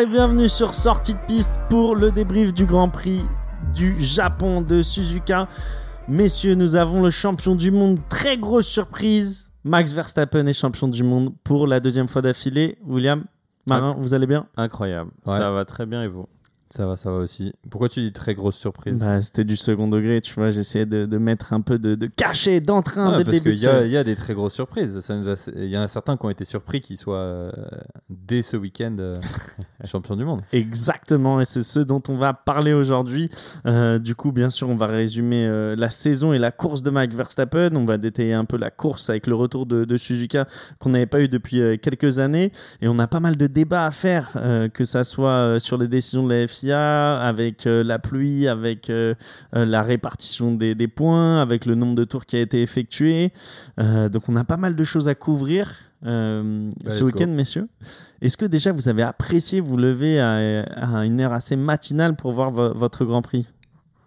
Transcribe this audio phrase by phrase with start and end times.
[0.00, 3.24] Et bienvenue sur Sortie de piste pour le débrief du Grand Prix
[3.74, 5.48] du Japon de Suzuka.
[6.06, 9.50] Messieurs, nous avons le champion du monde, très grosse surprise.
[9.64, 12.78] Max Verstappen est champion du monde pour la deuxième fois d'affilée.
[12.86, 13.24] William,
[13.68, 14.46] Marin, vous allez bien?
[14.56, 15.10] Incroyable.
[15.26, 15.36] Ouais.
[15.36, 16.28] Ça va très bien et vous?
[16.70, 17.54] Ça va, ça va aussi.
[17.70, 20.50] Pourquoi tu dis très grosse surprise bah, C'était du second degré, tu vois.
[20.50, 23.86] J'essayais de, de mettre un peu de, de cachet, d'entrain le Parce qu'il y, a-
[24.00, 25.00] y des très grosses surprises.
[25.56, 27.50] Il y en a certains qui ont été surpris qu'ils soient euh,
[28.10, 29.18] dès ce week-end euh,
[29.86, 30.42] champions du monde.
[30.52, 33.30] Exactement, et c'est ce dont on va parler aujourd'hui.
[33.64, 36.90] Euh, du coup, bien sûr, on va résumer euh, la saison et la course de
[36.90, 37.74] Max Verstappen.
[37.76, 40.46] On va détailler un peu la course avec le retour de, de Suzuka
[40.78, 42.52] qu'on n'avait pas eu depuis quelques années.
[42.82, 44.36] Et on a pas mal de débats à faire,
[44.74, 49.14] que ça soit sur les décisions de la Avec euh, la pluie, avec euh,
[49.54, 53.32] euh, la répartition des, des points, avec le nombre de tours qui a été effectué.
[53.78, 55.72] Euh, donc, on a pas mal de choses à couvrir.
[56.06, 57.68] euh, Bah, ce week-end, messieurs.
[58.20, 62.32] Est-ce que déjà vous avez apprécié vous lever à, à une heure assez matinale pour
[62.32, 63.48] voir vo- votre Grand Prix?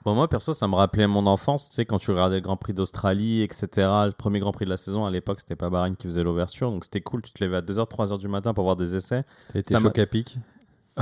[0.04, 2.58] Bon, moi, perso, ça me rappelait mon enfance, tu sais, quand tu regardais le Grand
[2.58, 3.68] Prix d'Australie, etc.
[4.08, 6.72] Le premier Grand Prix de la saison, à l'époque, c'était pas Bahreïn qui faisait l'ouverture,
[6.72, 7.22] donc c'était cool.
[7.22, 9.24] Tu te levais à 2h, 3h du matin pour voir des essais.
[9.54, 10.40] T'as été choc à pic?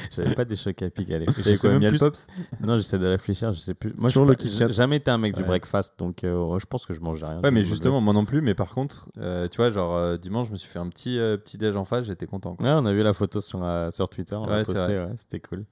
[0.10, 1.34] J'avais pas des chocs à pic à l'époque.
[1.38, 2.26] Je sais quoi, même Miel plus- Pops
[2.60, 3.92] Non, j'essaie de réfléchir, je sais plus.
[3.96, 4.68] Moi, je Toujours j'ai Kat.
[4.70, 7.40] jamais été un mec du breakfast, donc euh, je pense que je mangeais rien.
[7.42, 8.40] Ouais, mais Je me justement, moi non plus.
[8.40, 11.18] Mais par contre, euh, tu vois, genre euh, dimanche, je me suis fait un petit,
[11.18, 12.54] euh, petit déj en face, j'étais content.
[12.56, 12.66] quoi.
[12.66, 15.10] Ouais, on a vu la photo sur, euh, sur Twitter, on l'a Ouais, posté, ouais,
[15.16, 15.64] c'était cool.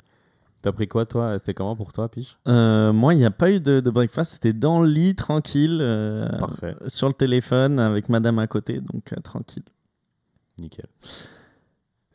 [0.61, 1.39] T'as pris quoi, toi?
[1.39, 2.37] C'était comment pour toi, Piche?
[2.49, 4.33] Euh, Moi, il n'y a pas eu de, de breakfast.
[4.33, 9.12] C'était dans le lit, tranquille, euh, Parfait, sur le téléphone, avec madame à côté, donc
[9.12, 9.62] euh, tranquille.
[10.61, 10.87] nickel.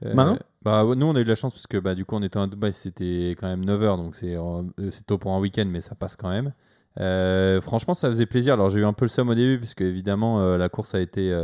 [0.05, 2.15] Euh, Marin bah, Nous, on a eu de la chance parce que bah, du coup,
[2.15, 5.39] on était à Dubaï, c'était quand même 9h, donc c'est euh, c'est tôt pour un
[5.39, 6.53] week-end, mais ça passe quand même.
[6.99, 8.53] Euh, franchement, ça faisait plaisir.
[8.53, 10.99] Alors, j'ai eu un peu le seum au début, puisque évidemment, euh, la course a
[10.99, 11.35] été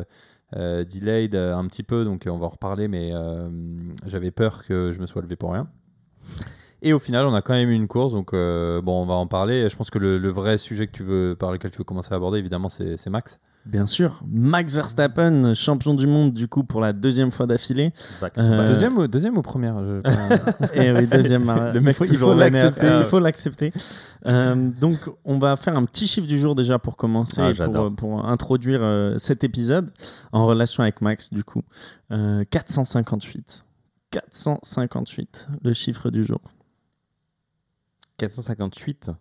[0.54, 3.12] delayed un petit peu, donc on va en reparler, mais
[4.06, 5.68] j'avais peur que je me sois levé pour rien.
[6.82, 9.28] Et au final, on a quand même eu une course, donc bon, on va en
[9.28, 9.70] parler.
[9.70, 12.18] Je pense que le, vrai sujet que tu veux, par lequel tu veux commencer à
[12.18, 13.40] aborder, évidemment, c'est Max.
[13.66, 17.94] Bien sûr, Max Verstappen, champion du monde, du coup, pour la deuxième fois d'affilée.
[18.38, 18.66] Euh.
[18.66, 21.44] Deuxième, ou, deuxième ou première je- Et oui, deuxième.
[21.74, 22.88] Le mec il faut, toujours faut l'accepter.
[22.88, 23.02] Ah.
[23.04, 23.74] Il faut l'accepter.
[24.26, 28.26] Euh, donc, on va faire un petit chiffre du jour déjà pour commencer, Ah, pour,
[28.26, 29.92] introduire euh, cet épisode
[30.32, 31.62] en relation avec Max, du coup.
[32.12, 33.66] Euh, 458.
[34.12, 36.42] 458, le chiffre du jour.
[38.18, 39.12] 458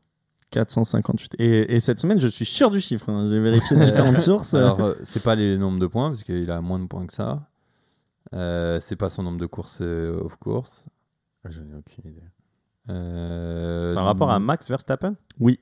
[0.50, 1.34] 458.
[1.38, 3.08] Et, et cette semaine, je suis sûr du chiffre.
[3.10, 3.26] hein.
[3.28, 4.54] J'ai vérifié différentes sources.
[4.54, 7.12] Alors, euh, c'est pas les nombres de points, parce qu'il a moins de points que
[7.14, 7.48] ça.
[8.34, 10.84] Euh, c'est pas son nombre de courses euh, off course.
[11.44, 12.22] Ah, J'en ai aucune idée.
[12.90, 15.14] Euh, C'est un rapport à Max Verstappen?
[15.40, 15.60] Oui.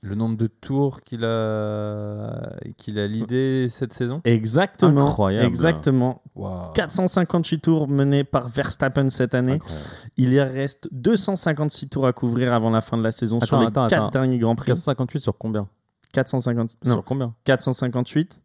[0.00, 4.20] Le nombre de tours qu'il a, qu'il a l'idée cette saison.
[4.24, 5.08] Exactement.
[5.08, 5.46] Incroyable.
[5.46, 6.22] Exactement.
[6.36, 6.72] Waouh.
[6.72, 9.54] 458 tours menés par Verstappen cette année.
[9.54, 9.86] Incroyable.
[10.16, 13.66] Il y reste 256 tours à couvrir avant la fin de la saison sur les
[13.66, 14.10] attends, 4 attends.
[14.10, 14.66] derniers Grands Prix.
[14.66, 15.68] 458 sur combien?
[16.12, 16.76] 450.
[16.84, 17.34] Non, Sur combien?
[17.44, 18.40] 458.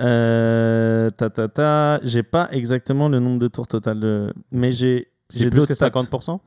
[0.00, 2.00] Euh, ta, ta, ta.
[2.02, 4.32] J'ai pas exactement le nombre de tours total, de...
[4.52, 5.08] mais j'ai.
[5.30, 5.88] J'ai plus que stats.
[5.88, 6.40] 50%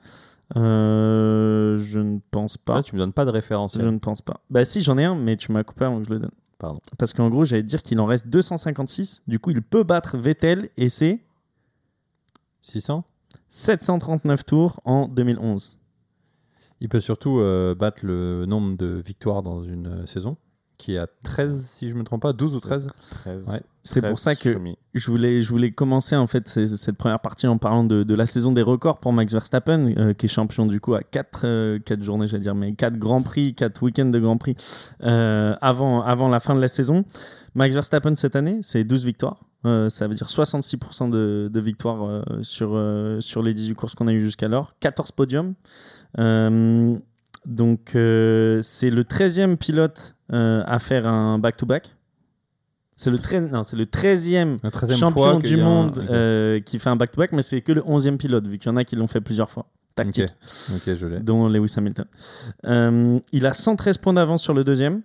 [0.56, 2.76] Euh, je ne pense pas.
[2.76, 3.78] Là, tu me donnes pas de référence.
[3.80, 4.42] Je ne pense pas.
[4.50, 6.32] Bah si, j'en ai un, mais tu m'as coupé avant que je le donne.
[6.60, 6.80] Pardon.
[6.98, 9.24] Parce qu'en gros, j'allais te dire qu'il en reste 256.
[9.28, 11.20] Du coup, il peut battre Vettel et c'est
[12.62, 13.04] 600
[13.50, 15.80] 739 tours en 2011.
[16.82, 20.38] Il peut surtout euh, battre le nombre de victoires dans une euh, saison,
[20.84, 22.90] qui est à 13, si je me trompe pas, 12 ou 13.
[23.10, 23.50] 13.
[23.50, 23.62] Ouais.
[23.84, 24.58] C'est pour 13 ça que
[24.94, 28.26] je voulais, je voulais commencer en fait cette première partie en parlant de, de la
[28.26, 32.28] saison des records pour Max Verstappen, euh, qui est champion du coup à 4 journées,
[32.28, 34.56] j'allais dire, mais 4 grands prix, 4 week-ends de grands prix
[35.04, 37.06] euh, avant, avant la fin de la saison.
[37.56, 39.40] Max Verstappen cette année, c'est 12 victoires.
[39.66, 43.96] Euh, ça veut dire 66% de, de victoires euh, sur, euh, sur les 18 courses
[43.96, 44.74] qu'on a eues jusqu'alors.
[44.82, 45.54] 14 podiums.
[47.46, 51.96] Donc, euh, c'est le 13e pilote euh, à faire un back-to-back.
[52.96, 56.80] C'est le, 13 non, c'est le 13e La 13e champion du un- monde euh, qui
[56.80, 58.96] fait un back-to-back, mais c'est que le 11e pilote, vu qu'il y en a qui
[58.96, 59.66] l'ont fait plusieurs fois.
[59.96, 60.24] Tactique,
[60.70, 61.20] Ok, ok, je l'ai.
[61.20, 62.06] dont Lewis Hamilton.
[63.32, 65.02] Il a 113 points d'avance sur le deuxième.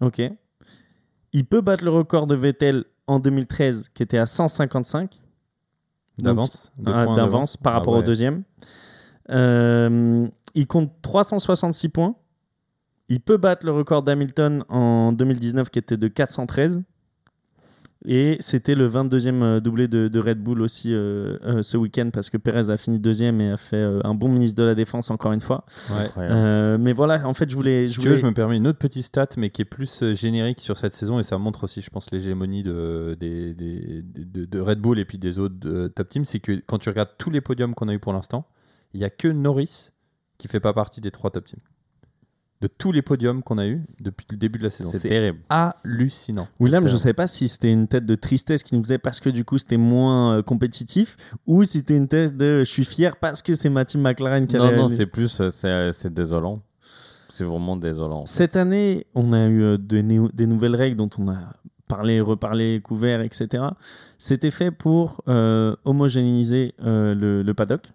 [0.00, 0.22] Ok.
[1.32, 5.10] Il peut battre le record de Vettel en 2013, qui était à 155
[6.18, 8.42] Donc, D'avance de ah, points d'avance par Ah rapport au deuxième.
[9.30, 10.26] Euh,
[10.58, 12.14] il compte 366 points.
[13.08, 16.82] Il peut battre le record d'Hamilton en 2019 qui était de 413.
[18.04, 22.10] Et c'était le 22e euh, doublé de, de Red Bull aussi euh, euh, ce week-end
[22.12, 24.76] parce que Perez a fini deuxième et a fait euh, un bon ministre de la
[24.76, 25.64] Défense encore une fois.
[26.30, 27.88] Euh, mais voilà, en fait, je voulais.
[27.88, 30.04] Si Je tu veux, je me permets une autre petite stat, mais qui est plus
[30.14, 34.44] générique sur cette saison, et ça montre aussi, je pense, l'hégémonie de, des, des- de,
[34.44, 36.24] de Red Bull et puis des autres top teams.
[36.24, 38.46] C'est que quand tu regardes tous les podiums qu'on a eu pour l'instant,
[38.94, 39.90] il n'y a que Norris
[40.38, 41.60] qui fait pas partie des trois top teams.
[42.60, 44.90] De tous les podiums qu'on a eu depuis le début de la saison.
[44.90, 45.38] C'est C'est terrible.
[45.48, 46.48] hallucinant.
[46.58, 49.20] William, je ne savais pas si c'était une tête de tristesse qui nous faisait parce
[49.20, 52.84] que du coup c'était moins euh, compétitif ou si c'était une tête de je suis
[52.84, 55.68] fier parce que c'est ma team McLaren qui Non, avait- non, c'est plus, euh, c'est
[55.68, 56.60] euh, c'est désolant.
[57.30, 58.26] C'est vraiment désolant.
[58.26, 61.52] Cette année, on a eu des, nouvelles règles dont on a
[61.86, 63.64] parlé, reparlé, couvert, etc.
[64.18, 67.92] C'était fait pour euh, homogénéiser euh, le, le paddock,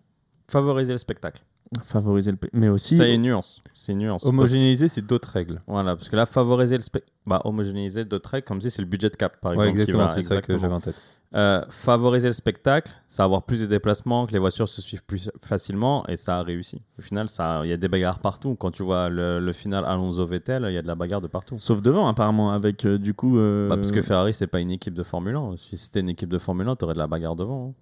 [0.47, 1.41] Favoriser le spectacle.
[1.83, 3.61] Favoriser le, mais aussi Ça, il y a une nuance.
[3.73, 4.25] C'est une nuance.
[4.25, 5.55] Homogénéiser, c'est d'autres règles.
[5.55, 7.13] Parce- Voilà, parce que là, favoriser le spectacle.
[7.25, 9.79] Bah, homogénéiser d'autres règles, comme si c'est le budget de cap, par Ouais, exemple.
[9.79, 10.95] exactement, c'est ça que j'avais en tête.
[11.35, 15.31] Euh, favoriser le spectacle, ça avoir plus de déplacements, que les voitures se suivent plus
[15.41, 16.83] facilement, et ça a réussi.
[16.99, 18.53] Au final, ça- il y a des bagarres partout.
[18.55, 21.55] Quand tu vois le, le final Alonso-Vettel, il y a de la bagarre de partout.
[21.57, 23.39] sauf devant apparemment avec euh, du coup.
[23.39, 25.55] euh, Bah, parce que Ferrari, c'est pas une équipe de Formule 1.
[25.57, 27.69] Si c'était une équipe de Formule 1, t'aurais de la bagarre devant.
[27.69, 27.73] hein.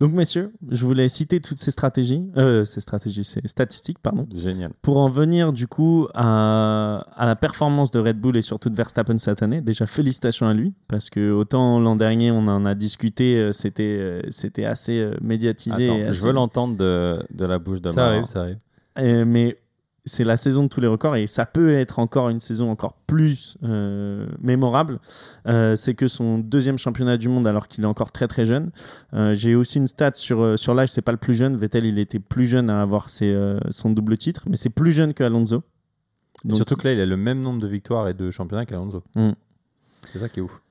[0.00, 4.26] Donc messieurs, je voulais citer toutes ces stratégies, euh, ces stratégies, ces statistiques, pardon.
[4.34, 4.72] Génial.
[4.80, 8.76] pour en venir du coup à, à la performance de Red Bull et surtout de
[8.76, 12.74] Verstappen cette année, déjà félicitations à lui parce que autant l'an dernier on en a
[12.74, 15.90] discuté, euh, c'était euh, c'était assez médiatisé.
[15.90, 18.58] Attends, je veux l'entendre de, de la bouche de Ça arrive, ça arrive.
[18.98, 19.56] Euh, mais
[20.04, 22.94] c'est la saison de tous les records et ça peut être encore une saison encore
[23.06, 24.98] plus euh, mémorable.
[25.46, 28.70] Euh, c'est que son deuxième championnat du monde alors qu'il est encore très très jeune.
[29.12, 31.56] Euh, J'ai aussi une stat sur, sur l'âge, c'est pas le plus jeune.
[31.56, 33.36] Vettel il était plus jeune à avoir ses,
[33.70, 35.62] son double titre, mais c'est plus jeune que Alonso.
[36.44, 39.02] Donc, Surtout que là, il a le même nombre de victoires et de championnats qu'Alonso.
[39.14, 39.32] Mm.
[40.12, 40.62] C'est ça qui est ouf.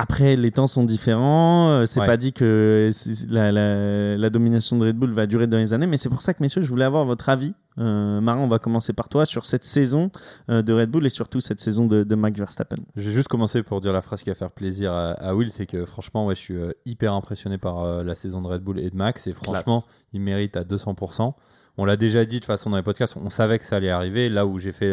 [0.00, 1.70] Après, les temps sont différents.
[1.70, 2.06] euh, C'est Ouais.
[2.06, 2.90] pas dit que
[3.28, 6.22] la, la- la domination de Red Bull va durer dans les années, mais c'est pour
[6.22, 7.52] ça que, messieurs, je voulais avoir votre avis.
[7.78, 10.10] Euh, Marin, on va commencer par toi sur cette saison
[10.50, 12.76] euh, de Red Bull et surtout cette saison de, de Max Verstappen.
[12.96, 15.50] Je vais juste commencer pour dire la phrase qui va faire plaisir à, à Will,
[15.50, 18.78] c'est que franchement, ouais, je suis euh, hyper impressionné par la saison de Red Bull
[18.78, 21.34] et de Max, et franchement, il mérite à 200%.
[21.80, 23.90] On l'a déjà dit de toute façon dans les podcasts, on savait que ça allait
[23.90, 24.28] arriver.
[24.28, 24.92] Là où j'ai fait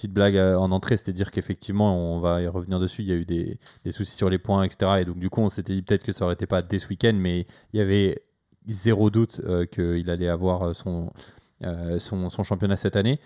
[0.00, 3.12] petite blague euh, en entrée, c'était dire qu'effectivement, on va y revenir dessus, il y
[3.12, 3.58] a eu des,
[3.90, 4.92] soucis sur les points, etc.
[5.00, 6.88] Et donc du coup, on s'était dit peut-être que ça aurait été pas dès ce
[6.88, 8.22] week-end, mais il y avait
[8.66, 13.20] zéro doute euh, qu'il allait avoir euh, son, championnat cette année.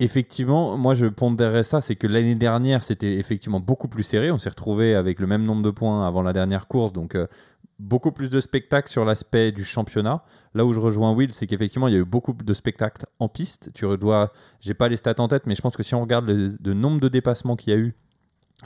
[0.00, 4.32] Effectivement, moi je pondérerais ça, c'est que l'année dernière c'était effectivement beaucoup plus serré.
[4.32, 7.16] On s'est retrouvé avec le même nombre de points avant la dernière course, donc
[7.82, 10.22] beaucoup plus de spectacles sur l'aspect du championnat.
[10.54, 13.28] Là où je rejoins Will, c'est qu'effectivement il y a eu beaucoup de spectacles en
[13.28, 13.70] piste.
[13.74, 16.26] Tu dois, j'ai pas les stats en tête, mais je pense que si on regarde
[16.26, 17.94] le, nombre de dépassements qu'il y a eu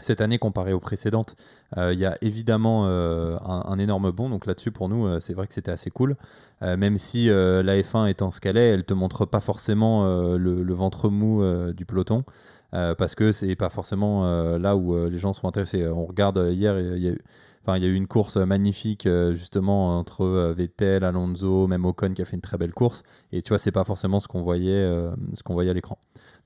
[0.01, 1.37] cette année comparé aux précédentes,
[1.79, 4.29] euh, il y a évidemment euh, un, énorme bond.
[4.29, 6.17] Donc là-dessus, pour nous, euh, c'est vrai que c'était assez cool.
[6.63, 10.07] Même si la F1 étant ce qu'elle est, elle te montre pas forcément
[10.39, 11.45] le, le ventre mou
[11.75, 12.25] du peloton.
[12.71, 15.87] parce que c'est pas forcément là où les gens sont intéressés.
[15.87, 17.21] On regarde hier, il y a eu,
[17.67, 21.85] enfin, il y a eu une course magnifique euh, justement entre euh, Vettel, Alonso, même
[21.85, 23.03] Ocon qui a fait une très belle course.
[23.33, 25.99] Et tu vois, c'est pas forcément ce qu'on voyait, euh, ce qu'on voyait à l'écran.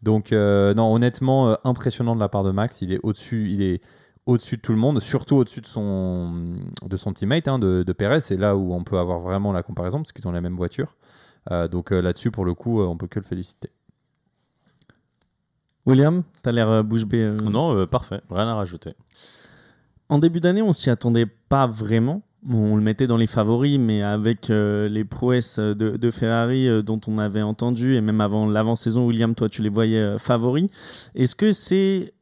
[0.03, 2.81] Donc euh, non, honnêtement, euh, impressionnant de la part de Max.
[2.81, 3.83] Il est au-dessus, il est
[4.25, 7.93] au-dessus de tout le monde, surtout au-dessus de son, de son teammate, hein, de, de
[7.93, 8.23] Perez.
[8.23, 10.97] C'est là où on peut avoir vraiment la comparaison, parce qu'ils ont la même voiture.
[11.51, 13.71] Euh, donc euh, là-dessus, pour le coup, euh, on peut que le féliciter.
[15.87, 17.23] William, t'as l'air euh, bouche bée.
[17.23, 17.37] euh.
[17.37, 18.21] Non, euh, parfait.
[18.31, 18.93] Rien à rajouter.
[20.11, 22.23] En début d'année, on s'y attendait pas vraiment.
[22.49, 27.01] On le mettait dans les favoris, mais avec euh, les prouesses de, Ferrari euh, dont
[27.07, 30.69] on avait entendu, et même avant l'avant-saison, William, toi, tu les voyais euh, favoris.
[31.15, 32.13] Est-ce que c'est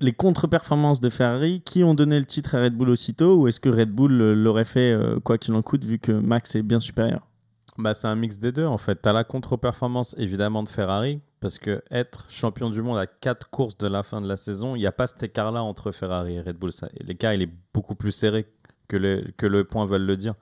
[0.00, 3.60] les contre-performances de Ferrari qui ont donné le titre à Red Bull aussitôt, ou est-ce
[3.60, 7.28] que Red Bull l'aurait fait quoi qu'il en coûte, vu que Max est bien supérieur?
[7.76, 9.00] Bah, c'est un mix des deux en fait.
[9.00, 13.50] Tu as la contre-performance évidemment de Ferrari parce que être champion du monde à 4
[13.50, 16.36] courses de la fin de la saison, il n'y a pas cet écart-là entre Ferrari
[16.36, 16.70] et Red Bull.
[17.00, 18.46] L'écart il est beaucoup plus serré
[18.88, 20.34] que le, que le point veulent le dire.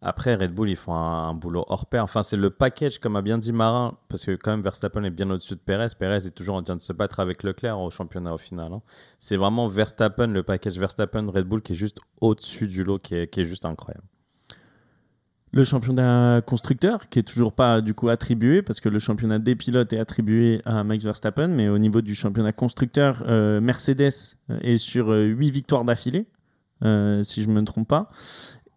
[0.00, 2.04] Après, Red Bull, ils font un, un boulot hors pair.
[2.04, 5.10] Enfin, c'est le package, comme a bien dit Marin, parce que quand même Verstappen est
[5.10, 5.88] bien au-dessus de Perez.
[5.98, 8.72] Perez est toujours en train de se battre avec Leclerc au championnat au final.
[8.72, 8.82] hein.
[9.18, 13.26] C'est vraiment Verstappen, le package Verstappen-Red Bull qui est juste au-dessus du lot, qui est,
[13.26, 14.06] qui est juste incroyable.
[15.52, 19.56] Le championnat constructeur, qui est toujours pas du coup attribué, parce que le championnat des
[19.56, 24.76] pilotes est attribué à Max Verstappen, mais au niveau du championnat constructeur, euh, Mercedes est
[24.76, 26.26] sur 8 victoires d'affilée,
[26.84, 28.10] euh, si je me trompe pas.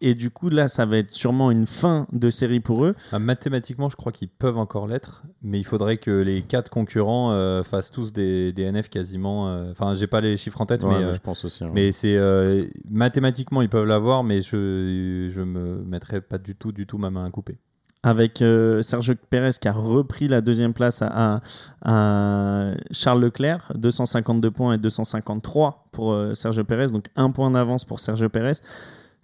[0.04, 2.96] Et du coup, là, ça va être sûrement une fin de série pour eux.
[3.18, 7.62] Mathématiquement, je crois qu'ils peuvent encore l'être, mais il faudrait que les quatre concurrents euh,
[7.62, 9.48] fassent tous des, des NF quasiment.
[9.50, 11.64] euh, Enfin, j'ai pas les chiffres en tête, Ouais, mais, mais euh, je pense aussi.
[11.64, 11.70] hein.
[11.74, 16.72] mais c'est euh, mathématiquement ils peuvent l'avoir, mais je je me mettrai pas du tout
[16.72, 17.58] du tout ma main à couper.
[18.04, 21.42] avec euh, Sergio Pérez qui a repris la deuxième place à, à-
[21.86, 27.86] à Charles Leclerc, 252 points et 253 pour euh, Sergio Pérez, donc un point d'avance
[27.86, 28.54] pour Sergio Pérez.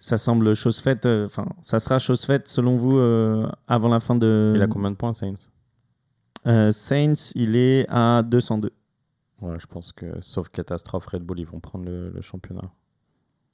[0.00, 3.98] Ça semble chose faite, euh, enfin, ça sera chose faite selon vous euh, avant la
[4.00, 4.52] fin de.
[4.54, 5.50] Il a combien de points, Sainz
[6.46, 8.70] Euh, Sainz, il est à 202.
[9.40, 12.70] Ouais, je pense que, sauf catastrophe, Red Bull, ils vont prendre le, le championnat.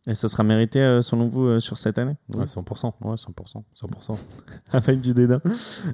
[0.07, 2.15] Et ça sera mérité euh, selon vous euh, sur cette année?
[2.29, 2.41] Oui.
[2.41, 2.93] Ouais, 100%.
[3.03, 3.63] Ouais, 100%.
[3.75, 4.19] 100%.
[4.73, 5.41] Avec du dédain.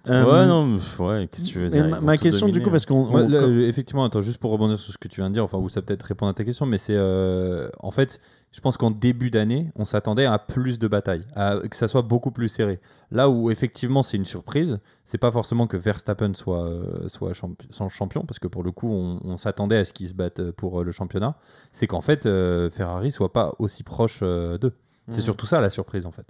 [0.09, 2.73] Euh, ouais, non, ouais, qu'est-ce que tu veux dire ma, question, du coup, hein.
[2.73, 3.07] parce qu'on.
[3.07, 5.69] On- effectivement, attends, juste pour rebondir sur ce que tu viens de dire, enfin, ou
[5.69, 8.21] ça peut-être répondre à ta question, mais c'est euh, en fait,
[8.53, 12.03] je pense qu'en début d'année, on s'attendait à plus de batailles, à, que ça soit
[12.03, 12.81] beaucoup plus serré.
[13.13, 17.67] Là où effectivement c'est une surprise, c'est pas forcément que Verstappen soit, euh, soit champi-
[17.71, 20.41] son champion, parce que pour le coup, on, on s'attendait à ce qu'ils se battent
[20.41, 21.37] euh, pour euh, le championnat.
[21.73, 24.75] C'est qu'en fait, euh, Ferrari soit pas aussi proche euh, d'eux.
[25.09, 26.27] C'est surtout ça la surprise en fait.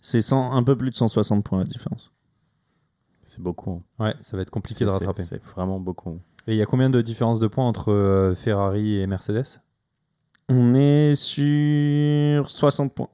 [0.00, 2.12] C'est 100 un peu plus de 160 points la différence.
[3.26, 3.82] C'est beaucoup.
[3.98, 4.04] hein.
[4.04, 5.22] Ouais, ça va être compliqué de rattraper.
[5.22, 6.20] c'est vraiment beaucoup.
[6.46, 9.60] Et il y a combien de différence de points entre euh, Ferrari et Mercedes?
[10.48, 13.08] On est sur 60 points.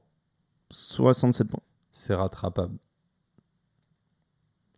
[0.69, 1.59] 67 points.
[1.93, 2.75] C'est rattrapable.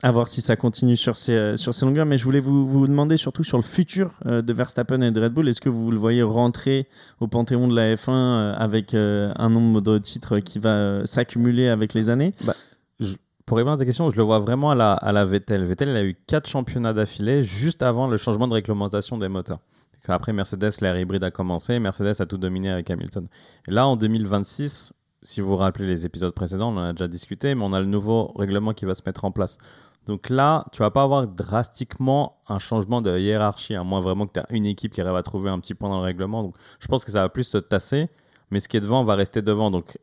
[0.06, 2.06] À voir si ça continue sur ces, euh, sur ces longueurs.
[2.06, 5.22] Mais je voulais vous, vous demander surtout sur le futur euh, de Verstappen et de
[5.22, 5.48] Red Bull.
[5.48, 6.90] Est-ce que vous le voyez rentrer
[7.22, 11.94] au panthéon de la F1 euh, avec un nombre de titres qui va s'accumuler avec
[11.94, 12.34] les années?
[13.46, 15.64] Pour répondre à ta question, je le vois vraiment à la, à la Vettel.
[15.64, 19.60] Vettel, a eu quatre championnats d'affilée juste avant le changement de réglementation des moteurs.
[20.08, 21.80] Après, Mercedes, l'ère hybride a commencé.
[21.80, 23.28] Mercedes a tout dominé avec Hamilton.
[23.68, 24.94] Et là, en 2026,
[25.24, 27.80] si vous vous rappelez les épisodes précédents, on en a déjà discuté, mais on a
[27.80, 29.58] le nouveau règlement qui va se mettre en place.
[30.06, 34.34] Donc là, tu vas pas avoir drastiquement un changement de hiérarchie, à moins vraiment que
[34.34, 36.44] tu as une équipe qui arrive à trouver un petit point dans le règlement.
[36.44, 38.10] Donc je pense que ça va plus se tasser,
[38.52, 39.72] mais ce qui est devant va rester devant.
[39.72, 39.98] Donc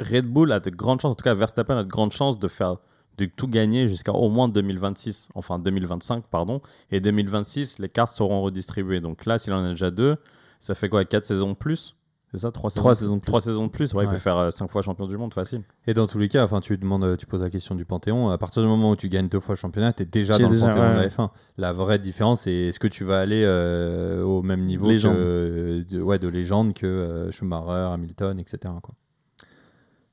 [0.00, 2.48] Red Bull a de grandes chances, en tout cas Verstappen a de grandes chances de
[2.48, 2.76] faire
[3.18, 6.60] de tout gagner jusqu'à au moins 2026, enfin 2025, pardon.
[6.90, 9.00] Et 2026, les cartes seront redistribuées.
[9.00, 10.16] Donc là, s'il en a déjà deux,
[10.60, 11.94] ça fait quoi 4 saisons de plus
[12.30, 13.26] C'est ça 3 Trois saisons, saisons de plus.
[13.26, 14.12] Trois saisons de plus, ouais, il Ouais.
[14.14, 15.62] peut faire 5 fois champion du monde, facile.
[15.86, 18.30] Et dans tous les cas, enfin, tu demandes, euh, tu poses la question du Panthéon.
[18.30, 20.48] À partir du moment où tu gagnes deux fois le championnat, tu es déjà dans
[20.48, 20.94] déjà, le Panthéon ouais.
[20.96, 21.30] de la F1.
[21.58, 25.16] La vraie différence, c'est est-ce que tu vas aller euh, au même niveau Légende.
[25.16, 28.72] que, de, ouais, de légende que euh, Schumacher, Hamilton, etc.
[28.82, 28.94] Quoi.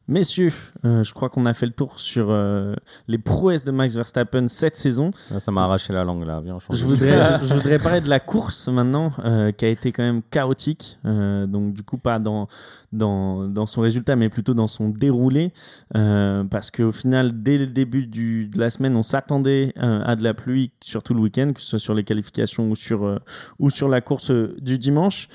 [0.09, 0.51] Messieurs,
[0.85, 2.73] euh, je crois qu'on a fait le tour sur euh,
[3.07, 5.11] les prouesses de Max Verstappen cette saison.
[5.29, 6.41] Là, ça m'a arraché la langue, là.
[6.47, 10.01] Change Je voudrais, je voudrais parler de la course maintenant, euh, qui a été quand
[10.01, 10.97] même chaotique.
[11.03, 12.47] Donc, du coup, pas dans,
[12.91, 15.53] dans, dans son résultat, mais plutôt dans son déroulé.
[15.93, 20.33] Parce qu'au final, dès le début du, de la semaine, on s'attendait à de la
[20.33, 23.19] pluie, surtout le week-end, que ce soit sur les qualifications ou sur,
[23.59, 25.27] ou sur la course du dimanche.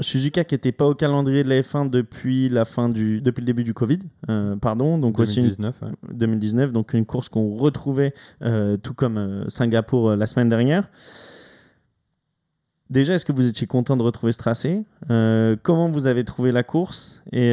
[0.00, 3.46] Suzuka, qui n'était pas au calendrier de la F1 depuis, la fin du, depuis le
[3.46, 3.98] début du Covid,
[4.30, 4.96] euh, pardon.
[4.98, 5.88] Donc, aussi une, 2019, ouais.
[6.14, 10.88] 2019, donc une course qu'on retrouvait euh, tout comme euh, Singapour la semaine dernière.
[12.88, 14.84] Déjà, est-ce que vous étiez content de retrouver ce tracé?
[15.08, 17.20] Comment vous avez trouvé la course?
[17.32, 17.52] Et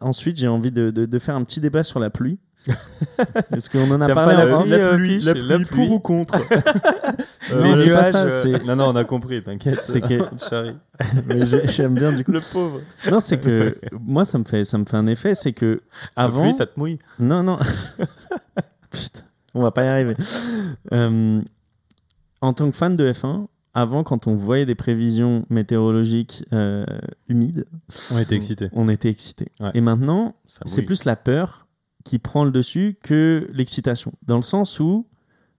[0.00, 2.38] ensuite, j'ai envie de, de- de faire un petit débat sur la pluie.
[3.56, 5.98] Est-ce qu'on en a parlé pas avant la pluie, la la pluie, pluie pour ou
[6.00, 6.38] contre
[7.52, 9.80] Non, c'est pas ça, c'est- Non, non, on a compris, t'inquiète.
[9.80, 10.20] C'est que
[11.66, 12.30] j'aime bien du coup.
[12.32, 12.80] Le pauvre.
[13.10, 15.82] Non, c'est que moi, ça me fait ça me fait un effet, c'est que
[16.14, 16.42] avant.
[16.42, 16.98] Avant, ça te mouille.
[17.18, 17.58] Non, non.
[18.90, 19.22] Putain,
[19.54, 20.16] on va pas y arriver.
[20.92, 21.40] Euh,
[22.40, 26.84] en tant que fan de F1, avant, quand on voyait des prévisions météorologiques euh,
[27.28, 27.64] humides,
[28.12, 28.68] On était excités.
[28.72, 29.48] on était excité.
[29.60, 29.70] Ouais.
[29.74, 30.34] Et maintenant,
[30.66, 31.61] c'est plus la peur
[32.04, 34.12] qui prend le dessus que l'excitation.
[34.26, 35.06] Dans le sens où,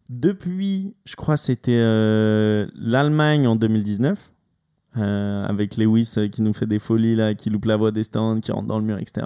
[0.10, 4.32] depuis, je crois, c'était euh, l'Allemagne en 2019,
[4.98, 8.04] euh, avec Lewis euh, qui nous fait des folies, là, qui loupe la voie des
[8.04, 9.26] stands, qui rentre dans le mur, etc.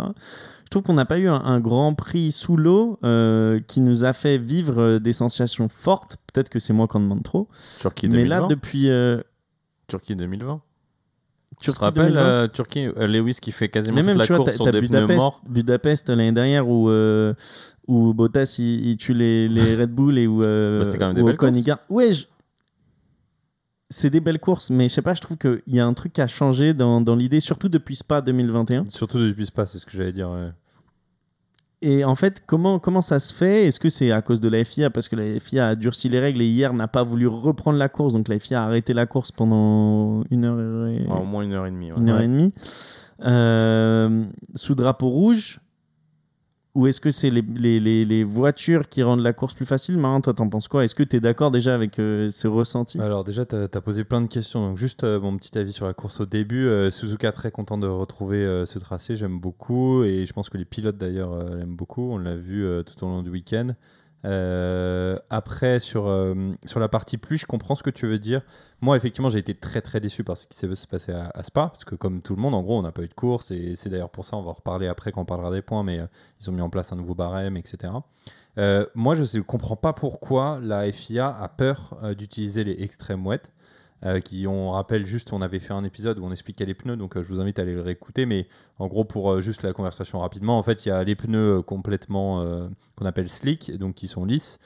[0.63, 4.03] Je trouve qu'on n'a pas eu un, un grand prix sous l'eau euh, qui nous
[4.03, 6.17] a fait vivre des sensations fortes.
[6.31, 7.47] Peut-être que c'est moi qui en demande trop.
[7.79, 8.39] Turquie Mais 2020.
[8.41, 8.89] là, depuis
[9.87, 10.61] Turquie 2020.
[11.59, 14.25] Tu te rappelles 2020, euh, Turquie, euh, Lewis qui fait quasiment Mais toute même, la
[14.25, 15.41] tu vois, course sur des pneus Budapest, morts.
[15.49, 17.33] Budapest l'année dernière où, euh,
[17.87, 20.45] où Bottas il, il tue les, les Red Bull et où, Bah,
[20.99, 21.63] quand même des où belles Ocon, il courses.
[21.65, 22.25] garde- Ouais, je-
[23.89, 26.11] c'est des belles courses, mais je sais pas, je trouve qu'il y a un truc
[26.13, 28.85] qui a changé dans, dans l'idée, surtout depuis Spa 2021.
[28.89, 30.29] Surtout depuis Spa, c'est ce que j'allais dire.
[30.29, 30.49] ouais.
[31.81, 33.65] Et en fait, comment, comment ça se fait?
[33.65, 36.19] Est-ce que c'est à cause de la FIA Parce que la FIA a durci les
[36.19, 38.13] règles et hier n'a pas voulu reprendre la course.
[38.13, 41.67] Donc la FIA a arrêté la course pendant une heure et, au moins une heure
[41.67, 41.91] et demie.
[41.91, 41.99] ouais.
[41.99, 42.53] une heure et demie.
[43.23, 45.59] Euh, sous drapeau rouge
[46.77, 49.97] Ou est-ce que c'est les, voitures qui rendent la course plus facile?
[49.97, 50.85] Marin, toi, t'en penses quoi?
[50.85, 53.01] Est-ce que tu es d'accord déjà avec euh, ce ressenti?
[53.01, 54.63] Alors déjà, tu as, posé plein de questions.
[54.63, 56.67] Donc juste euh, mon petit avis sur la course au début.
[56.67, 60.03] Euh, Suzuka très content de retrouver euh, ce tracé, j'aime beaucoup.
[60.03, 62.11] Et je pense que les pilotes d'ailleurs l'aiment beaucoup.
[62.11, 63.69] On l'a vu tout au long du week-end.
[64.25, 68.41] Euh, après, sur, euh, sur la partie pluie, je comprends ce que tu veux dire.
[68.81, 71.69] Moi, effectivement, j'ai été très très déçu par ce qui s'est passé à, Spa.
[71.69, 73.51] Parce que comme tout le monde, en gros, on n'a pas eu de course.
[73.51, 75.83] Et c'est d'ailleurs pour ça, on va en reparler après quand on parlera des points.
[75.83, 76.07] Mais euh,
[76.41, 77.93] ils ont mis en place un nouveau barème, etc.
[78.95, 83.43] Moi, je ne comprends pas pourquoi la FIA a peur d'utiliser les extrêmes wet.
[84.05, 86.97] Euh, qui, on rappelle juste, on avait fait un épisode où on expliquait les pneus,
[86.97, 88.27] donc euh, je vous invite à aller le réécouter.
[88.27, 91.15] Mais en gros, pour euh, juste la conversation rapidement, en fait, il y a les
[91.15, 92.45] pneus complètement
[92.95, 94.59] qu'on appelle slick, donc qui sont lisses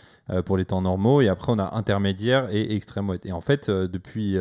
[0.46, 3.20] pour les temps normaux, et après on a intermédiaire et extrême wet.
[3.26, 4.38] Et en fait, depuis,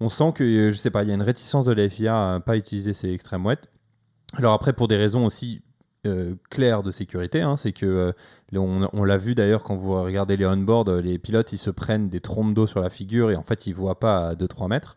[0.00, 2.40] on sent que, je sais pas, il y a une réticence de la FIA à
[2.40, 3.58] pas utiliser ces extrêmes wet.
[4.34, 5.62] Alors après, pour des raisons aussi
[6.48, 8.14] claires de sécurité, hein, c'est que
[8.58, 11.70] on, on l'a vu d'ailleurs quand vous regardez les on-board, euh, les pilotes ils se
[11.70, 14.68] prennent des trompes d'eau sur la figure et en fait ils voient pas à 2-3
[14.68, 14.96] mètres.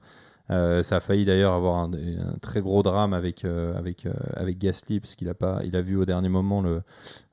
[0.51, 4.13] Euh, ça a failli d'ailleurs avoir un, un très gros drame avec, euh, avec, euh,
[4.35, 6.81] avec Gasly parce qu'il a, pas, il a vu au dernier moment le,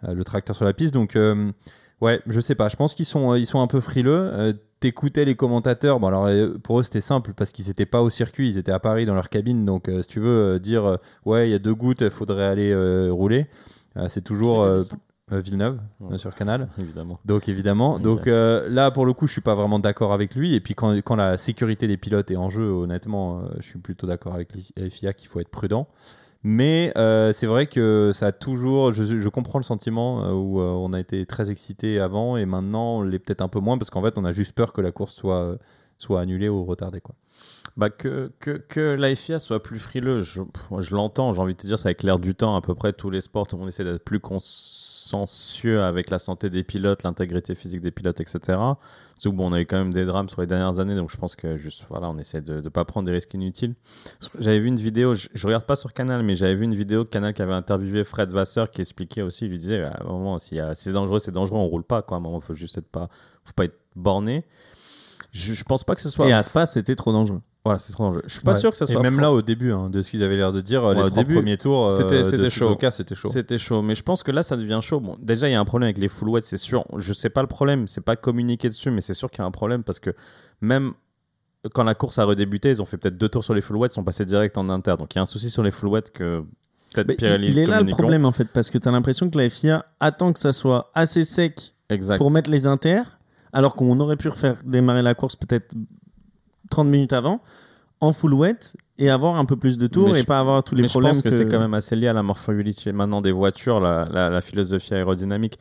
[0.07, 0.95] le tracteur sur la piste.
[0.95, 1.19] Donc
[2.01, 4.59] ouais, je sais pas, je pense qu'ils sont, ils sont un peu frileux.
[4.79, 6.31] T'écoutais les commentateurs, bon alors
[6.63, 9.15] pour eux c'était simple parce qu'ils étaient pas au circuit, ils étaient à Paris dans
[9.15, 10.97] leur cabine, donc si tu veux dire
[11.27, 12.75] ouais il y a deux gouttes, il faudrait aller
[13.11, 13.47] rouler,
[14.09, 14.67] c'est toujours
[15.33, 16.15] euh, Villeneuve Ouais.
[16.15, 16.69] euh, sur Canal.
[16.81, 17.19] Évidemment.
[17.25, 20.55] Donc évidemment, donc euh, là pour le coup je suis pas vraiment d'accord avec lui
[20.55, 23.79] et puis quand, quand la sécurité des pilotes est en jeu, honnêtement, euh, je suis
[23.79, 25.89] plutôt d'accord avec la FIA qu'il faut être prudent.
[26.43, 26.93] Mais
[27.33, 31.27] c'est vrai que ça a toujours, je, je comprends le sentiment où on a été
[31.27, 34.25] très excité avant et maintenant on l'est peut-être un peu moins parce qu'en fait on
[34.25, 35.59] a juste peur que la course soit
[35.99, 37.15] soit annulée ou retardée quoi.
[37.77, 40.41] Bah que, que, que la FIA soit plus frileux, je,
[40.95, 43.11] l'entends, j'ai envie de te dire, ça avec l'air du temps, à peu près tous
[43.11, 44.19] les sports, tout le monde essaie d'être plus
[45.11, 48.59] consciencieux avec la santé des pilotes, l'intégrité physique des pilotes, etc.
[49.19, 51.17] Surtout bon, on a eu quand même des drames sur les dernières années, donc je
[51.17, 53.75] pense que juste, voilà, on essaie de ne pas prendre des risques inutiles.
[54.39, 57.05] J'avais vu une vidéo, je, je regarde pas sur Canal, mais j'avais vu une vidéo
[57.05, 60.05] de Canal qui avait interviewé Fred Vasseur qui expliquait aussi, il lui disait, à un
[60.05, 62.17] moment, si c'est dangereux, c'est dangereux, on roule pas, quoi.
[62.17, 63.09] À un moment, faut juste être pas,
[63.45, 64.45] faut pas être borné.
[65.33, 67.41] Je, je pense pas que ce soit Et à Spa, c'était trop dangereux.
[67.65, 68.23] voilà, c'est trop dangereux.
[68.27, 68.59] Je suis pas Ouais.
[68.59, 70.53] sûr que ça soit Et même là au début, hein, de ce qu'ils avaient l'air
[70.53, 72.77] de dire, Ouais, les au trois début, premiers tours, euh, c'était- chaud.
[72.91, 73.29] C'était chaud.
[73.31, 74.99] C'était chaud, mais je pense que là ça devient chaud.
[75.01, 76.85] Bon, déjà il y a un problème avec les full wet, c'est sûr.
[76.97, 79.47] Je sais pas le problème, c'est pas communiqué dessus, mais c'est sûr qu'il y a
[79.47, 80.11] un problème parce que
[80.61, 80.93] même
[81.75, 83.89] quand la course a redébuté, ils ont fait peut-être deux tours sur les full wet,
[83.89, 84.95] ils sont passés direct en inter.
[84.99, 86.43] Donc il y a un souci sur les full wet que
[86.95, 89.39] peut-être Pirelli il, est là le problème en fait, parce que tu as l'impression que
[89.39, 92.19] la FIA attend que ça soit assez sec Exact.
[92.19, 93.19] pour mettre les inters,
[93.53, 95.75] alors qu'on aurait pu refaire démarrer la course peut-être
[96.71, 97.41] 30 minutes avant,
[98.01, 98.59] en full wet,
[98.99, 100.89] et avoir un peu plus de tours Mais et je- pas avoir tous les Mais
[100.89, 103.81] je problèmes pense que, c'est quand même assez lié à la morphologie maintenant des voitures,
[103.81, 105.59] la, la- la philosophie aérodynamique.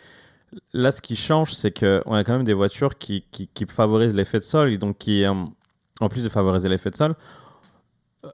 [0.74, 4.16] Là, ce qui change, c'est qu'on a quand même des voitures qui, qui, qui favorisent
[4.16, 5.34] l'effet de sol, et donc qui, euh,
[6.00, 7.16] en plus de favoriser l'effet de sol,
[8.26, 8.30] euh,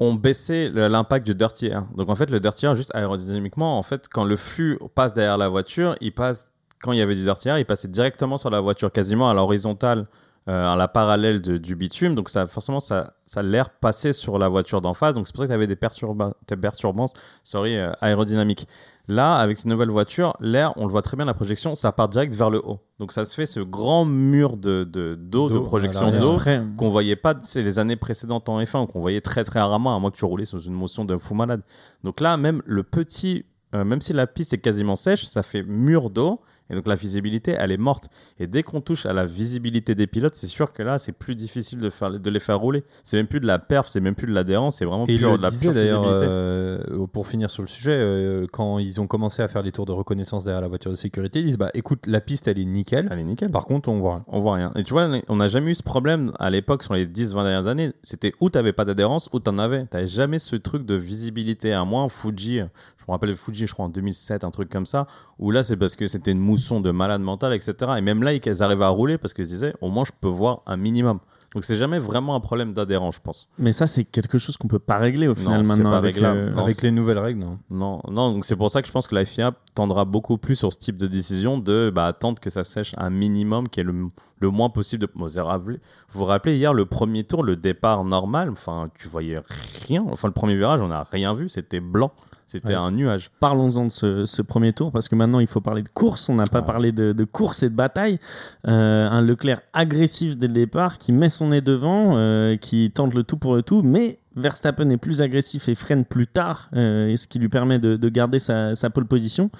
[0.00, 1.84] ont baissé l'impact du dirty air.
[1.96, 5.38] Donc en fait, le dirty air, juste aérodynamiquement, en fait, quand le flux passe derrière
[5.38, 6.50] la voiture, il passe,
[6.80, 9.34] quand il y avait du dirty air, il passait directement sur la voiture, quasiment à
[9.34, 10.06] l'horizontale
[10.48, 12.14] euh, à la parallèle de- du bitume.
[12.14, 15.14] Donc, ça, forcément, ça, ça l'air passé sur la voiture d'en face.
[15.14, 17.12] Donc, c'est pour ça que tu avais des, perturba- des perturbances
[17.42, 18.66] sorry, euh, aérodynamiques.
[19.08, 22.08] Là, avec ces nouvelles voitures, l'air, on le voit très bien, la projection, ça part
[22.08, 22.78] direct vers le haut.
[22.98, 26.62] Donc, ça se fait ce grand mur de, de, d'eau, de projection d'eau Exprès.
[26.78, 29.98] qu'on voyait pas c'est les années précédentes en F1 qu'on voyait très très rarement à
[29.98, 31.60] moins que tu roulais sous une motion de fou malade.
[32.04, 35.62] Donc là même le petit euh, même si la piste est quasiment sèche, ça fait
[35.62, 38.08] mur d'eau et donc la visibilité elle est morte.
[38.38, 41.34] Et dès qu'on touche à la visibilité des pilotes, c'est sûr que là c'est plus
[41.34, 42.84] difficile de faire de les faire rouler.
[43.04, 45.22] C'est même plus de la perf, c'est même plus de l'adhérence, c'est vraiment Et il
[45.22, 46.26] le de la disait pure visibilité.
[46.28, 49.86] euh, pour finir sur le sujet, euh, quand ils ont commencé à faire les tours
[49.86, 52.64] de reconnaissance derrière la voiture de sécurité, ils disent bah écoute, la piste elle est
[52.64, 53.08] nickel.
[53.10, 53.50] Elle est nickel.
[53.50, 54.24] Par contre, on voit rien.
[54.28, 54.72] On voit rien.
[54.76, 57.66] Et tu vois, on n'a jamais eu ce problème à l'époque sur les 10-20 dernières
[57.66, 57.92] années.
[58.02, 59.86] C'était où t'avais pas d'adhérence, où t'en avais.
[59.86, 61.72] T'avais jamais ce truc de visibilité.
[61.72, 62.60] À moins Fuji,
[63.08, 65.06] me rappelle Fuji, je crois en 2007, un truc comme ça,
[65.38, 67.74] où là c'est parce que c'était une mousson de malade mental, etc.
[67.98, 70.28] Et même là, ils arrivaient à rouler parce qu'ils se disaient, au moins je peux
[70.28, 71.18] voir un minimum.
[71.54, 73.48] Donc c'est jamais vraiment un problème d'adhérence, je pense.
[73.58, 76.38] Mais ça, c'est quelque chose qu'on peut pas régler au final maintenant avec réglable.
[76.40, 77.58] le- Non, Avec c'est- les nouvelles règles, non.
[77.70, 80.56] Non, non, donc c'est pour ça que je pense que la FIA tendra beaucoup plus
[80.56, 83.82] sur ce type de décision de bah, attendre que ça sèche un minimum qui est
[83.82, 83.94] le,
[84.40, 85.06] le moins possible.
[85.06, 85.10] De...
[85.14, 88.90] Bon, vous vous rappelez- vous vous rappelez hier le premier tour, le départ normal, enfin
[88.94, 89.40] tu voyais
[89.88, 90.04] rien.
[90.10, 92.12] Enfin le premier virage, on n'a rien vu, c'était blanc.
[92.50, 92.74] C'était Ouais.
[92.74, 93.30] un nuage.
[93.40, 96.28] Parlons-en de ce, ce premier tour parce que maintenant il faut parler de course.
[96.30, 96.64] On n'a pas Ouais.
[96.66, 98.18] parlé de, de course et de bataille.
[98.66, 103.12] Euh, un Leclerc agressif dès le départ qui met son nez devant, euh, qui tente
[103.14, 107.14] le tout pour le tout, mais Verstappen est plus agressif et freine plus tard, euh,
[107.16, 109.50] ce qui lui permet de, de garder sa, sa pole position.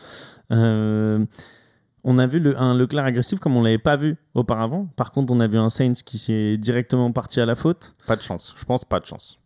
[0.51, 4.87] On a vu le, un Leclerc agressif comme on l'avait pas vu auparavant.
[4.97, 7.95] Par contre, on a vu un Sainz qui s'est directement parti à la faute.
[8.07, 8.55] Pas de chance.
[8.57, 9.39] Je pense pas de chance.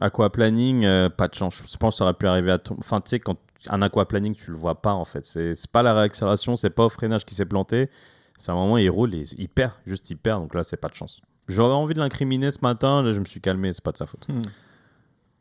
[0.00, 1.62] Aquaplaning, euh, pas de chance.
[1.70, 2.74] Je pense que ça aurait pu arriver à tout.
[2.78, 3.36] Enfin, tu sais, quand
[3.68, 5.24] un aquaplaning, tu le vois pas en fait.
[5.24, 7.88] C'est pas la réaccélération, c'est pas au freinage qui s'est planté.
[8.36, 9.72] C'est un moment, il roule et il perd.
[9.86, 10.42] Juste, il perd.
[10.42, 11.20] Donc là, c'est pas de chance.
[11.48, 13.02] J'aurais envie de l'incriminer ce matin.
[13.02, 13.72] Là, je me suis calmé.
[13.72, 14.26] C'est pas de sa faute.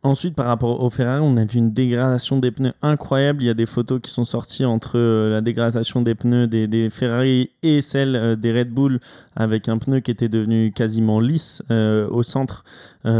[0.05, 3.41] Ensuite, par rapport au Ferrari, on a vu une dégradation des pneus incroyable.
[3.41, 6.89] Il y a des photos qui sont sorties entre euh, la dégradation des pneus des,
[6.89, 8.99] Ferrari et celle euh, des Red Bull,
[9.37, 12.65] avec un pneu qui était devenu quasiment lisse euh, au centre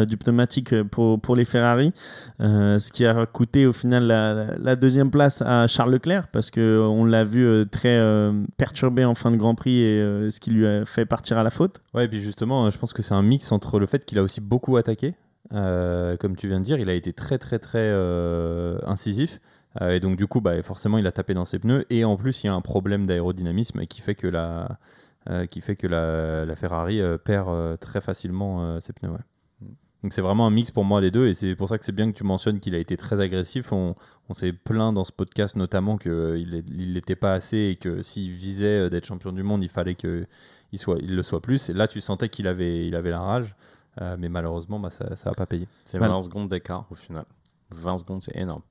[0.07, 1.91] du pneumatique pour, pour les Ferrari,
[2.39, 7.25] ce qui a coûté au final la, deuxième place à Charles Leclerc, parce qu'on l'a
[7.25, 8.01] vu très
[8.55, 11.49] perturbé en fin de Grand Prix et ce qui lui a fait partir à la
[11.49, 11.81] faute.
[11.93, 14.23] Ouais, et puis justement, je pense que c'est un mix entre le fait qu'il a
[14.23, 15.15] aussi beaucoup attaqué,
[15.51, 19.39] euh, comme tu viens de dire, il a été très très très euh, incisif.
[19.81, 21.85] Euh, et donc du coup, bah, forcément, il a tapé dans ses pneus.
[21.89, 24.77] Et en plus, il y a un problème d'aérodynamisme qui fait que la,
[25.49, 29.11] qui fait que la, Ferrari perd très facilement ses pneus.
[30.03, 31.27] Donc c'est vraiment un mix pour moi les deux.
[31.27, 33.71] Et c'est pour ça que c'est bien que tu mentionnes qu'il a été très agressif.
[33.71, 33.95] On,
[34.33, 38.89] s'est plaint dans ce podcast notamment qu'il il n'était pas assez et que s'il visait
[38.89, 40.27] d'être champion du monde, il fallait qu'il
[40.71, 41.69] il le soit plus.
[41.69, 43.55] Et là, tu sentais qu'il avait, il avait la rage.
[44.01, 45.67] Euh, mais malheureusement, bah, ça n'a pas payé.
[45.81, 46.15] C'est Voilà.
[46.15, 47.25] 20 secondes d'écart au final.
[47.71, 48.61] 20 secondes, c'est énorme.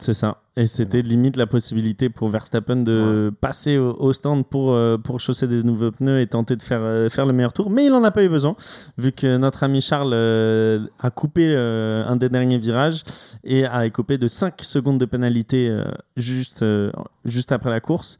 [0.00, 0.40] C'est ça.
[0.54, 5.18] Et c'était limite la possibilité pour Verstappen de passer au, au stand pour, euh, pour
[5.18, 7.70] chausser des nouveaux pneus et tenter de faire, euh, faire le meilleur tour.
[7.70, 8.54] Mais il n'en a pas eu besoin,
[8.98, 13.02] vu que notre ami Charles euh, a coupé un des derniers virages
[13.44, 15.74] et a écopé de 5 secondes de pénalité
[16.16, 16.64] juste,
[17.24, 18.18] juste après la course.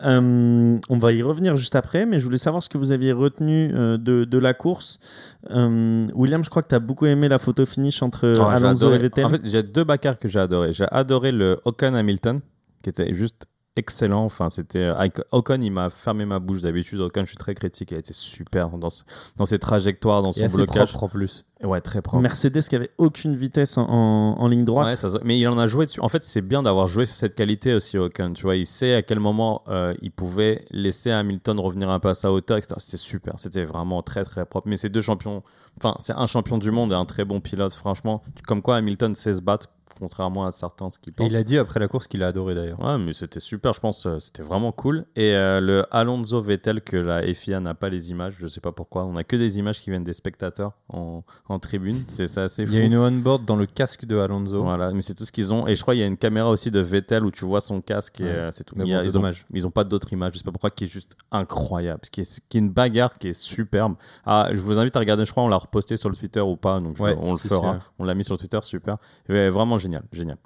[0.00, 3.68] On va y revenir juste après, mais je voulais savoir ce que vous aviez retenu
[3.68, 4.98] de, de la course.
[5.48, 8.98] William, je crois que tu as beaucoup aimé la photo finish entre j'ai Alonso et
[8.98, 9.24] Vettel.
[9.24, 10.72] En fait, j'ai deux bagarres que j'ai adoré.
[10.72, 12.40] J'ai adoré le Ocon Hamilton,
[12.82, 14.24] qui était juste excellent.
[14.24, 17.00] Enfin, c'était euh, Ocon, il m'a fermé ma bouche d'habitude.
[17.00, 17.92] Ocon, je suis très critique.
[17.92, 19.04] Il a été super dans, ce-
[19.36, 20.90] dans ses trajectoires, dans Et son assez blocage.
[20.90, 21.46] propre en plus.
[21.62, 22.20] Ouais, très propre.
[22.20, 24.86] Mercedes qui avait aucune vitesse en, en- en ligne droite.
[24.88, 26.00] Ouais, ça mais il en a joué dessus.
[26.00, 28.32] En fait, c'est bien d'avoir joué sur cette qualité aussi, Ocon.
[28.34, 32.08] Tu vois, il sait à quel moment euh, il pouvait laisser Hamilton revenir un peu
[32.08, 32.74] à sa hauteur, etc.
[32.78, 33.34] C'était super.
[33.38, 34.68] C'était vraiment très, très propre.
[34.68, 35.42] Mais c'est deux champions.
[35.78, 38.22] Enfin, c'est un champion du monde et un très bon pilote, franchement.
[38.46, 39.68] Comme quoi, Hamilton sait se battre,
[40.00, 41.30] contrairement à certains ce qu'ils Et pensent.
[41.32, 42.80] il a dit après la course qu'il a adoré d'ailleurs.
[42.80, 44.06] Ouais, mais c'était super, je pense.
[44.06, 45.04] euh, C'était vraiment cool.
[45.14, 48.72] Et euh, le Alonso Vettel, que la FIA n'a pas les images, je sais pas
[48.72, 49.04] pourquoi.
[49.04, 52.02] On a que des images qui viennent des spectateurs en, en tribune.
[52.08, 52.72] C'est ça, assez fou.
[52.72, 54.62] Il y a une on-board dans le casque de Alonso.
[54.62, 55.66] Voilà, mais c'est tout ce qu'ils ont.
[55.68, 57.80] Et je crois qu'il y a une caméra aussi de Vettel où tu vois son
[57.80, 58.30] casque et Ouais.
[58.30, 58.74] euh, c'est tout.
[58.76, 60.32] Mais a- bon, c'est ils, ont, ils ont pas d'autres images.
[60.34, 62.00] Je sais pas pourquoi, qui est juste incroyable.
[62.10, 63.94] Qui est, qui est une bagarre qui est superbe.
[64.24, 65.24] Ah, je vous invite à regarder.
[65.24, 66.80] Je crois on l'a reposté sur le Twitter ou pas.
[66.80, 67.80] Donc je- Ouais, on le fera.
[67.98, 68.96] On l'a mis sur le Twitter, super.
[69.28, 70.36] Et vraiment génial, génial.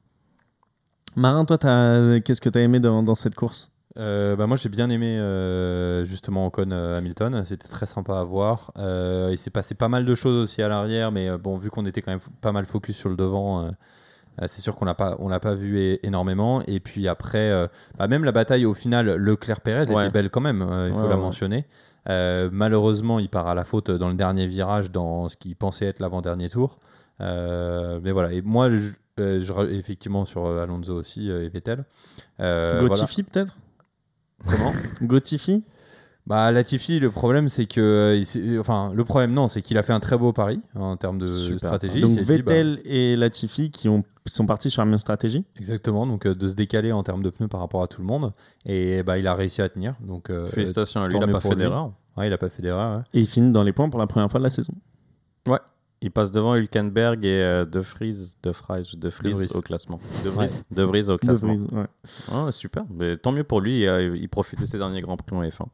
[1.17, 3.71] Marin, toi, t'as- qu'est-ce que tu as aimé dans, dans cette course?
[3.97, 8.25] Euh, bah moi j'ai bien aimé euh, justement Ocon euh, Hamilton, c'était très sympa à
[8.25, 8.73] voir.
[8.77, 11.71] Euh, il s'est passé pas mal de choses aussi à l'arrière, mais euh, bon vu
[11.71, 13.71] qu'on était quand même pas mal focus sur le devant, euh,
[14.43, 16.61] euh, c'est sûr qu'on l'a pas on l'a pas vu énormément.
[16.67, 20.03] Et puis après, euh, bah, même la bataille au final Leclerc-Pérez Ouais.
[20.07, 21.23] était belle quand même, euh, il faut Ouais, la ouais.
[21.23, 21.65] mentionner.
[22.09, 25.87] Euh, malheureusement, il part à la faute dans le dernier virage, dans ce qui pensait
[25.87, 26.81] être l'avant-dernier tour.
[27.21, 31.49] Euh, mais voilà, et moi, je- euh, je effectivement sur euh, Alonso aussi euh, et
[31.49, 31.85] Vettel.
[32.41, 32.95] Euh, voilà.
[33.03, 33.57] Gotifi, peut-être?
[34.47, 34.73] Comment?
[35.03, 35.63] Gotifi?
[36.27, 39.83] Bah Latifi, le problème c'est que, euh, il enfin le problème non, c'est qu'il a
[39.83, 41.59] fait un très beau pari en termes de Super.
[41.59, 42.01] stratégie.
[42.01, 45.45] Donc Il dit, bah, Vettel et Latifi qui ont, sont partis sur la même stratégie?
[45.61, 48.07] exactement, donc euh, de se décaler en termes de pneus par rapport à tout le
[48.07, 48.33] monde,
[48.65, 49.97] et bah il a réussi à tenir.
[50.01, 51.17] Donc euh, Félicitations à lui.
[51.19, 51.93] Il a mieux pas fait d'erreur.
[52.17, 52.97] ouais, il pas fait d'erreur.
[52.99, 53.03] ouais.
[53.13, 54.73] Et ils finissent dans les points pour la première fois de la saison.
[56.05, 59.49] Il passe devant Hülkenberg et euh, De Vries, De Vries, De Vries Vries.
[59.55, 59.99] au classement.
[60.23, 61.55] De Vries, De Vries au De classement.
[61.55, 61.87] Vries, ouais.
[62.31, 62.85] Ah, super.
[62.91, 63.85] Mais tant mieux pour lui.
[63.85, 65.67] il profite de ses derniers grands prix en F1.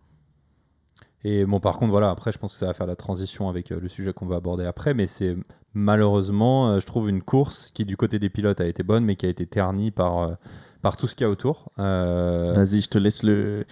[1.25, 3.73] Et bon, par contre, voilà, après, je pense que ça va faire la transition avec
[3.73, 5.37] euh, le sujet qu'on va aborder après, mais c'est
[5.75, 9.16] malheureusement, euh, je trouve, une course qui, du côté des pilotes, a été bonne, mais
[9.16, 10.37] qui a été ternie par,
[10.83, 11.71] par tout ce qu'il y a autour.
[11.79, 13.64] Euh, Vas-y, je te laisse le,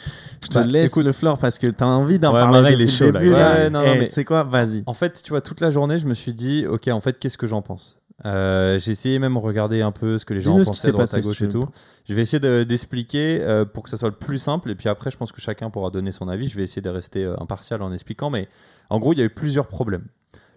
[0.42, 1.04] je te Bah, laisse écoute.
[1.06, 2.72] le floor parce que tu as envie d'en Ouais, parler.
[2.74, 3.20] Il est chaud, là.
[3.20, 4.42] début, Ouais, non, non, Eh, mais- sais quoi?
[4.44, 4.82] Vas-y.
[4.86, 7.38] En fait, tu vois, toute la journée, je me suis dit, ok, en fait, qu'est-ce
[7.38, 7.96] que j'en pense?
[8.26, 11.14] Euh, J'ai essayé même de regarder un peu ce que les gens qui pensaient droite
[11.14, 11.66] à gauche et tout.
[12.08, 14.70] Je vais essayer de- d'expliquer euh, pour que ça soit le plus simple.
[14.70, 16.48] Et puis après, je pense que chacun pourra donner son avis.
[16.48, 18.28] Je vais essayer de rester euh, impartial en expliquant.
[18.28, 18.48] Mais
[18.90, 20.06] en gros, il y a eu plusieurs problèmes.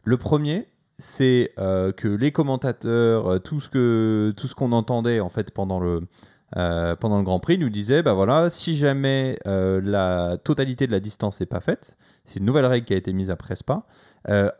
[0.04, 5.52] Le premier, c'est que les commentateurs, tout ce que tout ce qu'on entendait en fait
[5.52, 6.02] pendant le
[6.58, 11.00] euh, pendant le Grand Prix nous disait bah voilà si jamais la totalité de la
[11.00, 13.84] distance n'est pas faite, c'est une nouvelle règle qui a été mise après Spa.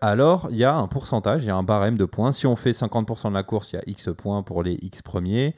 [0.02, 2.32] alors, il y a un pourcentage, il y a un barème de points.
[2.32, 5.02] Si on fait 50% de la course, il y a X points pour les X
[5.02, 5.56] premiers.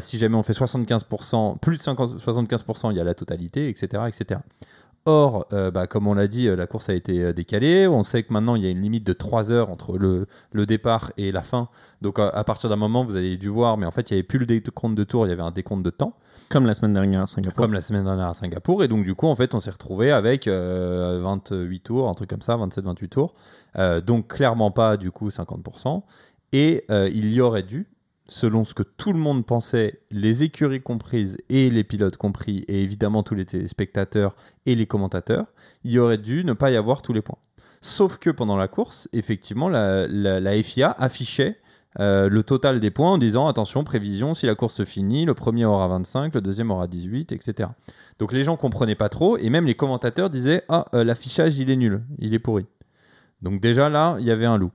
[0.00, 4.04] si jamais on fait 75%, plus de 50, 75%, il y a la totalité, etc.
[4.08, 4.40] etc.
[5.08, 7.86] Or, euh, bah, comme on l'a dit, euh, la course a été euh, décalée.
[7.86, 10.26] On sait que maintenant, il y a une limite de 3 heures entre le,
[10.66, 11.68] départ et la fin.
[12.02, 14.26] Donc, à, partir d'un moment, vous avez dû voir, mais en fait, il n'y avait
[14.26, 16.14] plus le décompte de tour, il y avait un décompte de temps.
[16.48, 17.56] Comme la semaine dernière à Singapour.
[17.56, 18.82] Comme la semaine dernière à Singapour.
[18.82, 22.42] Et donc, du coup, en fait, on s'est retrouvé avec 28 tours, un truc comme
[22.42, 23.34] ça, 27-28 tours.
[24.04, 26.02] donc, clairement pas, du coup, 50%.
[26.52, 27.86] Et il y aurait dû,
[28.28, 32.82] selon ce que tout le monde pensait, les écuries comprises et les pilotes compris, et
[32.82, 34.34] évidemment tous les téléspectateurs
[34.66, 35.46] et les commentateurs,
[35.84, 37.38] il y aurait dû ne pas y avoir tous les points.
[37.82, 41.60] Sauf que pendant la course, effectivement, la, FIA affichait
[42.00, 45.34] euh, le total des points en disant attention, prévision, si la course se finit, le
[45.34, 47.70] premier aura 25, le deuxième aura 18, etc.
[48.18, 51.70] Donc les gens comprenaient pas trop, et même les commentateurs disaient ah, euh, l'affichage il
[51.70, 52.66] est nul, il est pourri.
[53.42, 54.72] Donc déjà là, il y avait un loup.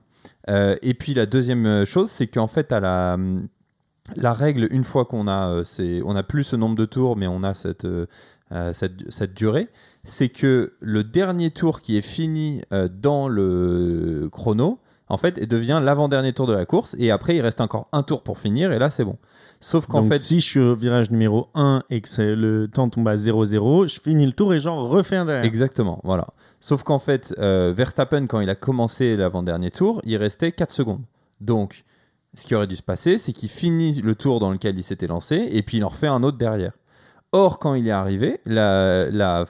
[0.48, 5.28] Euh, et puis la deuxième chose, c'est qu'en fait, à la, règle, une fois qu'on
[5.28, 7.52] a, euh, a plus ce nombre de tours, mais on a
[7.84, 9.68] euh, cette, durée,
[10.04, 14.78] c'est que le dernier tour qui est fini dans le chrono,
[15.12, 16.96] en fait, devient l'avant-dernier tour de la course.
[16.98, 19.18] Et après, il reste encore un tour pour finir, et là, c'est bon.
[19.60, 20.18] Sauf qu'en fait.
[20.18, 24.00] Si je suis au virage numéro 1 et que le temps tombe à 0-0, je
[24.00, 25.44] finis le tour et j'en refais un derrière.
[25.44, 26.28] Exactement, voilà.
[26.60, 31.02] Sauf qu'en fait, euh, Verstappen, quand il a commencé l'avant-dernier tour, il restait 4 secondes.
[31.42, 31.84] Donc,
[32.32, 35.08] ce qui aurait dû se passer, c'est qu'il finit le tour dans lequel il s'était
[35.08, 36.72] lancé et puis il en refait un autre derrière.
[37.34, 39.46] Or, quand il est arrivé, la,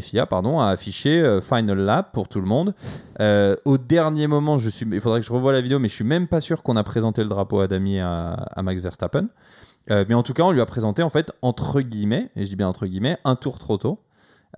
[0.00, 2.74] FIA a affiché euh, Final Lap pour tout le monde.
[3.20, 6.26] Euh, au dernier moment, il faudrait que je revoie la vidéo, mais je suis même
[6.26, 9.26] pas sûr qu'on a présenté le drapeau à Dami à, à Max Verstappen.
[9.90, 12.56] mais en tout cas, on lui a présenté, en fait, entre guillemets, et je dis
[12.56, 14.00] bien entre guillemets, un tour trop tôt.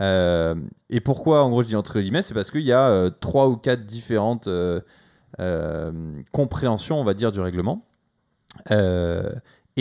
[0.01, 0.55] Euh,
[0.89, 3.49] et pourquoi, en gros, je dis entre guillemets, c'est parce qu'il y a euh, trois
[3.49, 4.81] ou quatre différentes euh,
[6.33, 7.85] compréhensions, on va dire, du règlement.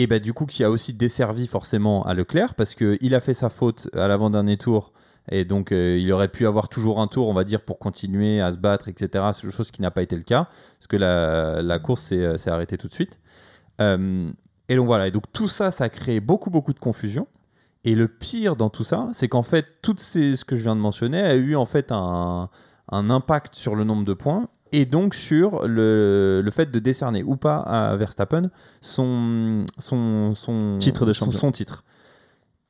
[0.02, 3.34] Et bah, du coup, qui a aussi desservi forcément à Leclerc, parce qu'il a fait
[3.34, 4.92] sa faute à l'avant-dernier tour.
[5.30, 8.52] Et donc, il aurait pu avoir toujours un tour, on va dire, pour continuer à
[8.52, 9.24] se battre, etc.
[9.50, 12.92] Chose qui n'a pas été le cas, parce que la, course s'est arrêtée tout de
[12.92, 13.20] suite.
[13.78, 17.26] et donc voilà, et donc tout ça, ça a créé beaucoup, beaucoup de confusion.
[17.84, 20.80] Et le pire dans tout ça, c'est qu'en fait, tout ce que je viens de
[20.80, 22.50] mentionner a eu en fait un,
[22.90, 27.56] impact sur le nombre de points et donc sur le, fait de décerner ou pas
[27.56, 31.38] à Verstappen son, son, son titre de champion.
[31.38, 31.84] Son, titre.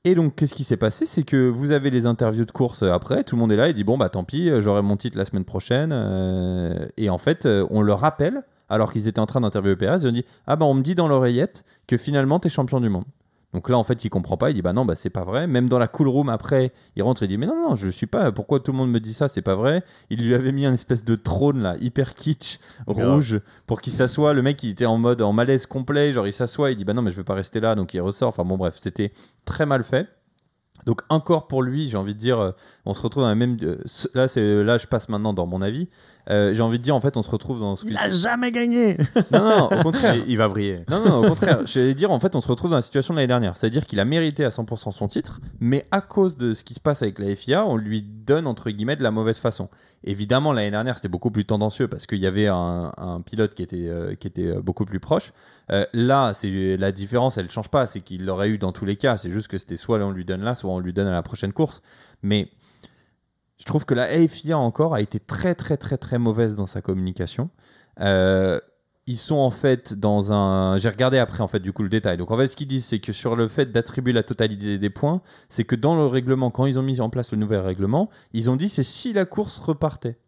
[0.04, 1.04] Et donc, qu'est-ce qui s'est passé?
[1.04, 3.74] C'est que vous avez les interviews de course après, tout le monde est là et
[3.74, 5.90] dit Bon, bah tant pis, j'aurai mon titre la semaine prochaine.
[5.92, 9.98] Euh, et en fait, euh, on le rappelle, alors qu'ils étaient en train d'interviewer Perez,
[10.02, 12.80] ils ont dit Ah, bah on me dit dans l'oreillette que finalement, tu es champion
[12.80, 13.04] du monde.
[13.52, 14.50] Donc là, en fait, il comprend pas.
[14.50, 15.46] Il dit bah non, bah c'est pas vrai.
[15.46, 18.06] Même dans la cool room après, il rentre et dit mais non, non, je suis
[18.06, 18.30] pas.
[18.30, 19.28] Pourquoi tout le monde me dit ça?
[19.28, 19.82] C'est pas vrai.
[20.08, 24.34] Il lui avait mis un espèce de trône là, hyper kitsch, rouge, pour qu'il s'assoie.
[24.34, 26.12] Le mec, il était en mode en malaise complet.
[26.12, 26.70] Genre, il s'assoit.
[26.70, 27.74] Il dit bah non, mais je vais pas rester là.
[27.74, 28.28] Donc il ressort.
[28.28, 29.12] Enfin bon, bref, c'était
[29.44, 30.08] très mal fait.
[30.86, 32.52] Donc encore pour lui, j'ai envie de dire, euh,
[32.86, 33.56] on se retrouve dans la même.
[33.62, 33.78] Euh,
[34.14, 35.88] là, c'est là, je passe maintenant dans mon avis.
[36.30, 38.52] Euh, j'ai envie de dire, en fait, on se retrouve dans ce Il a jamais
[38.52, 38.96] gagné
[39.32, 40.14] Non, non, au contraire.
[40.28, 40.76] Il, va vriller.
[40.88, 41.66] Non, non, au contraire.
[41.66, 43.56] Je vais dire, en fait, on se retrouve dans la situation de l'année dernière.
[43.56, 46.80] C'est-à-dire qu'il a mérité à 100% son titre, mais à cause de ce qui se
[46.80, 49.68] passe avec la FIA, on lui donne, entre guillemets, de la mauvaise façon.
[50.04, 53.88] Évidemment, l'année dernière, c'était beaucoup plus tendancieux parce qu'il y avait un, pilote qui était,
[53.88, 55.32] euh, qui était euh, beaucoup plus proche.
[55.92, 57.86] là, c'est la différence, elle ne change pas.
[57.86, 59.16] C'est qu'il l'aurait eu dans tous les cas.
[59.16, 61.22] C'est juste que c'était soit on lui donne là, soit on lui donne à la
[61.22, 61.82] prochaine course.
[62.22, 62.50] Mais
[63.60, 66.80] je trouve que la FIA encore a été très très très très mauvaise dans sa
[66.80, 67.50] communication.
[68.00, 68.58] Euh,
[69.06, 70.78] ils sont en fait dans un.
[70.78, 72.16] J'ai regardé après en fait du coup le détail.
[72.16, 74.90] Donc en fait ce qu'ils disent c'est que sur le fait d'attribuer la totalité des
[74.90, 75.20] points,
[75.50, 78.48] c'est que dans le règlement, quand ils ont mis en place le nouvel règlement, ils
[78.48, 80.18] ont dit c'est si la course repartait.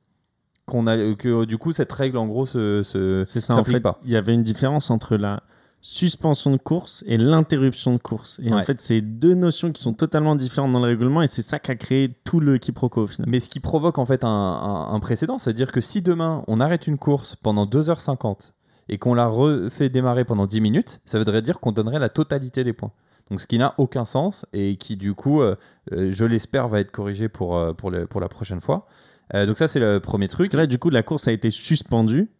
[0.66, 3.81] Qu'on a, que du coup cette règle en gros se, se c'est ça en fait
[3.81, 3.99] pas.
[4.05, 5.42] il y avait une différence entre la
[5.83, 8.40] suspension de course et l'interruption de course.
[8.42, 11.42] Et en fait, c'est deux notions qui sont totalement différentes dans le règlement et c'est
[11.42, 13.29] ça qui a créé tout le quiproquo au final.
[13.29, 16.99] Mais ce qui provoque en fait un, précédent, c'est-à-dire que si demain on arrête une
[16.99, 18.53] course pendant 2h50
[18.88, 22.62] et qu'on la refait démarrer pendant 10 minutes, ça voudrait dire qu'on donnerait la totalité
[22.62, 22.92] des points.
[23.31, 25.57] Donc ce qui n'a aucun sens et qui du coup, euh,
[25.92, 28.87] euh, je l'espère, va être corrigé pour, euh, pour, pour la prochaine fois.
[29.35, 30.47] donc ça c'est le premier truc.
[30.47, 32.31] Parce que là du coup la course a été suspendue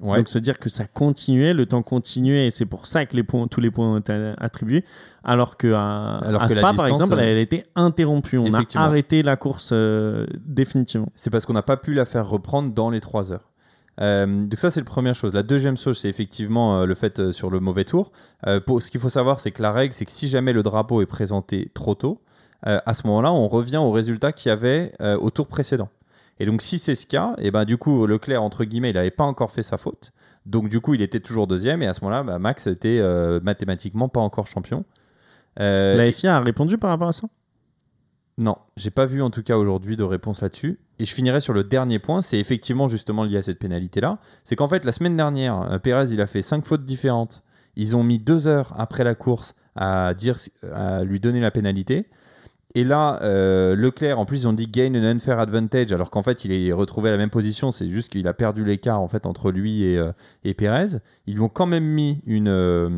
[0.00, 3.24] donc se dire que ça continuait, le temps continuait, et c'est pour ça que les
[3.24, 4.84] points, tous les points ont été attribués.
[5.24, 8.38] Alors que à, Spa, par exemple, elle, a été interrompue.
[8.38, 11.08] On a arrêté la course euh, définitivement.
[11.16, 13.50] C'est parce qu'on n'a pas pu la faire reprendre dans les 3 heures.
[14.00, 15.32] Euh, donc ça c'est la première chose.
[15.32, 18.12] La deuxième chose c'est effectivement euh, le fait euh, sur le mauvais tour.
[18.46, 20.62] Euh, pour, ce qu'il faut savoir c'est que la règle c'est que si jamais le
[20.62, 22.22] drapeau est présenté trop tôt,
[22.66, 25.88] euh, à ce moment-là on revient au résultat qu'il y avait euh, au tour précédent.
[26.40, 29.10] Et donc si c'est ce cas, et ben du coup Leclerc entre guillemets il n'avait
[29.10, 30.12] pas encore fait sa faute.
[30.46, 33.40] Donc du coup il était toujours deuxième et à ce moment-là bah, Max était euh,
[33.42, 34.84] mathématiquement pas encore champion.
[35.60, 37.28] Euh, La FIA a répondu par rapport à ça?
[38.38, 40.78] Non, j'ai pas vu en tout cas aujourd'hui de réponse là-dessus.
[41.00, 44.18] Et je finirai sur le dernier point, c'est effectivement justement lié à cette pénalité-là.
[44.44, 47.42] C'est qu'en fait, la semaine dernière, euh, Pérez, il a fait cinq fautes différentes.
[47.74, 50.36] Ils ont mis deux heures après la course à, dire,
[50.72, 52.06] à lui donner la pénalité.
[52.78, 56.22] Et là, euh, Leclerc, en plus, ils ont dit gain an unfair advantage, alors qu'en
[56.22, 57.72] fait, il est retrouvé à la même position.
[57.72, 60.12] C'est juste qu'il a perdu l'écart en fait entre lui et, euh,
[60.56, 61.00] Pérez.
[61.26, 62.88] Ils lui ont quand même mis une, euh,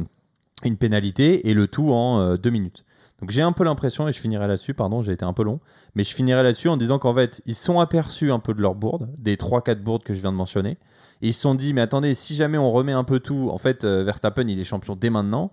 [0.65, 2.85] une pénalité et le tout en euh, deux minutes.
[3.23, 5.61] Donc j'ai un peu l'impression, et je finirai là-dessus, pardon, j'ai été un peu long,
[5.95, 8.75] mais je finirai là-dessus en disant qu'en fait, ils sont aperçus un peu de leur
[8.75, 10.77] bourde, des 3-4 bourdes que je viens de mentionner,
[11.23, 13.57] et ils se sont dit, mais attendez, si jamais on remet un peu tout, en
[13.57, 15.53] fait, Verstappen, il est champion dès maintenant,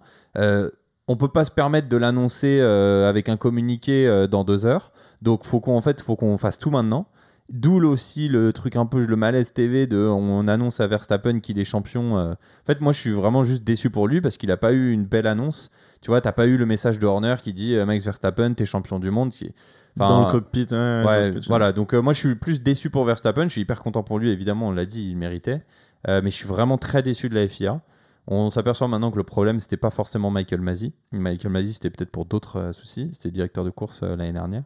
[1.08, 4.92] on peut pas se permettre de l'annoncer euh, avec un communiqué euh, dans deux heures,
[5.22, 7.08] donc faut qu'on en fait, faut qu'on fasse tout maintenant.
[7.50, 11.58] D'où aussi le truc un peu le malaise TV de on annonce à Verstappen qu'il
[11.60, 12.18] est champion.
[12.18, 12.34] euh.
[12.34, 14.92] En fait, moi je suis vraiment juste déçu pour lui parce qu'il a pas eu
[14.92, 15.72] une belle annonce.
[16.02, 19.00] Tu vois, t'as pas eu le message de Horner qui dit Max Verstappen, t'es champion
[19.00, 19.30] du monde.
[19.30, 19.54] Qui...
[19.98, 20.68] Enfin, Dans le cockpit.
[20.72, 21.72] Ouais, veux voilà.
[21.72, 23.44] Donc moi je suis plus déçu pour Verstappen.
[23.44, 24.30] Je suis hyper content pour lui.
[24.30, 25.64] Évidemment, on l'a dit, il méritait.
[26.06, 27.80] Mais je suis vraiment très déçu de la FIA.
[28.28, 30.94] On s'aperçoit maintenant que le problème c'était pas forcément Michael Masi.
[31.12, 33.10] Michael Masi c'était peut-être pour d'autres euh, soucis.
[33.14, 34.64] C'était directeur de course euh, l'année dernière.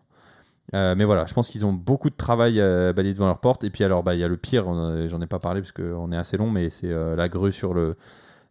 [0.74, 3.64] Euh, mais voilà, je pense qu'ils ont beaucoup de travail euh, balayé devant leur porte.
[3.64, 4.66] Et puis alors, bah, il y a le pire,
[5.10, 7.98] j'en ai pas parlé parce qu'on est assez long, mais c'est la grue sur le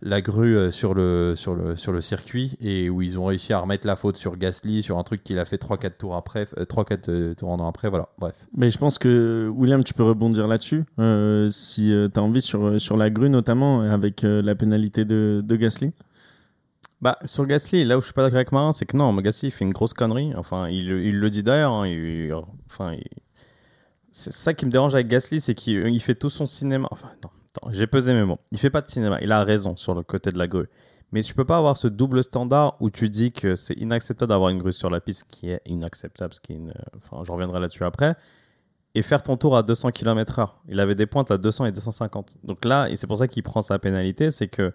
[0.03, 3.53] la grue euh, sur le, sur, le, sur le circuit et où ils ont réussi
[3.53, 6.45] à remettre la faute sur Gasly sur un truc qu'il a fait 3-4 tours après,
[6.45, 8.35] 3-4 tours en an après, voilà, bref.
[8.57, 12.81] Mais je pense que, William, tu peux rebondir là-dessus, euh, si tu as envie, sur,
[12.81, 15.93] sur la grue notamment, avec euh, la pénalité de, de Gasly.
[17.03, 19.49] Bah, sur Gasly, là où je suis pas d'accord avec Marin, c'est que non, Gasly
[19.49, 20.33] il fait une grosse connerie.
[20.37, 21.73] Enfin, il, il le dit d'ailleurs.
[21.73, 22.31] hein, il-
[22.67, 23.05] enfin, il-
[24.13, 26.89] c'est ça qui me dérange avec Gasly, c'est qu'il il fait tout son cinéma.
[26.91, 28.39] Enfin, non, attends, j'ai pesé mes mots.
[28.53, 29.19] Il fait pas de cinéma.
[29.23, 30.69] Il a raison sur le côté de la grue.
[31.13, 34.51] Mais tu peux pas avoir ce double standard où tu dis que c'est inacceptable d'avoir
[34.51, 37.59] une grue sur la piste, qui est inacceptable, ce qui est une- enfin, je reviendrai
[37.59, 38.15] là-dessus après,
[38.95, 40.49] et faire ton tour à 200 km/h.
[40.69, 42.39] Il avait des pointes à 200 et 250.
[42.45, 44.73] Donc là, et c'est pour ça qu'il prend sa pénalité, c'est que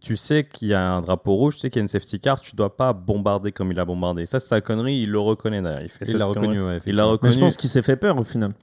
[0.00, 2.20] tu sais qu'il y a un drapeau rouge, tu sais qu'il y a une safety
[2.20, 4.24] car, tu dois pas bombarder comme il a bombardé.
[4.24, 5.82] Ça, c'est sa connerie, il le reconnaît d'ailleurs.
[5.82, 7.02] Il, fait Il cette l'a reconnu, ouais, Il l'a effectivement.
[7.04, 7.32] Mais reconnu.
[7.34, 8.54] je pense qu'il s'est fait peur au final.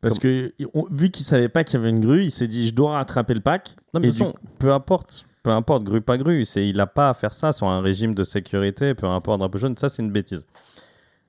[0.00, 2.66] Parce que, on- vu qu'il savait pas qu'il y avait une grue, il s'est dit
[2.68, 3.74] je dois rattraper le pack.
[3.94, 6.76] Non, mais Et de toute façon, peu importe, peu importe, grue pas grue, c'est, il
[6.76, 9.88] n'a pas à faire ça sur un régime de sécurité, peu importe, drapeau jaune, ça
[9.88, 10.46] c'est une bêtise.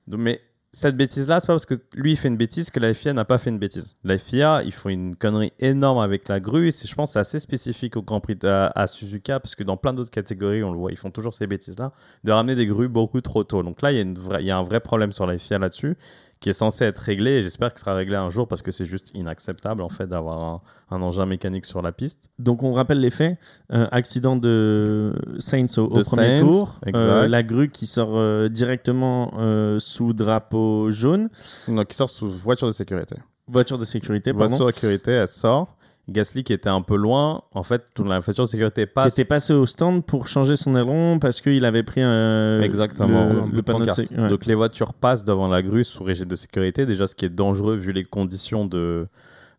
[0.06, 2.92] Donc, mais cette bêtise-là, c'est pas parce que lui il fait une bêtise que la
[2.92, 3.96] FIA n'a pas fait une bêtise.
[4.04, 7.12] La FIA, ils font une connerie énorme avec la grue, et c'est, je pense que
[7.14, 10.10] c'est assez spécifique au Grand Prix de- à, à Suzuka, parce que dans plein d'autres
[10.10, 13.44] catégories, on le voit, ils font toujours ces bêtises-là, de ramener des grues beaucoup trop
[13.44, 13.62] tôt.
[13.62, 15.38] Donc là, il y, a une vraie- il y a un vrai problème sur la
[15.38, 15.96] FIA là-dessus
[16.40, 18.84] qui est censé être réglé et j'espère qu'il sera réglé un jour parce que c'est
[18.84, 22.30] juste inacceptable en fait d'avoir un, un engin mécanique sur la piste.
[22.38, 23.38] Donc on rappelle les faits.
[23.72, 26.80] Euh, accident de Sainz au, au premier tour.
[26.94, 29.32] Euh, la grue qui sort euh, directement
[29.78, 31.28] sous drapeau jaune.
[31.66, 33.16] Donc, il sort sous voiture de sécurité.
[33.46, 34.46] Voiture de sécurité, pardon.
[34.48, 35.77] Voiture de sécurité, elle sort.
[36.08, 39.12] Gasly qui était un peu loin, en fait, toute la voiture de sécurité Qui passe.
[39.12, 43.28] était passé au stand pour changer son aileron parce qu'il avait pris euh, Exactement.
[43.28, 44.06] le, Un le panneau de pancarte.
[44.06, 44.28] sé- ouais.
[44.28, 47.28] Donc les voitures passent devant la grue sous régime de sécurité, déjà ce qui est
[47.28, 49.06] dangereux vu les conditions de,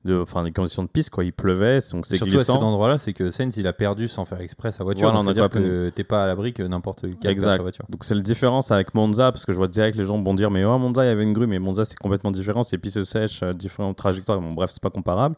[0.06, 1.24] de, enfin les conditions de piste quoi.
[1.24, 2.64] Il pleuvait, donc c'est Surtout à cet glissant.
[2.64, 5.04] endroit-là, c'est que Sainz il a perdu sans faire exprès sa voiture.
[5.04, 7.56] Voilà, donc on a c'est-à-dire que t'es pas à l'abri que n'importe quel perd Exact.
[7.58, 7.86] sa voiture.
[7.90, 10.50] Donc c'est la différence avec Monza parce que je vois direct les gens vont dire
[10.50, 13.04] mais oh Monza il y avait une grue mais Monza c'est complètement différent, c'est piste
[13.04, 14.42] sèche, euh, différentes trajectoires.
[14.42, 15.36] Bon bref c'est pas comparable.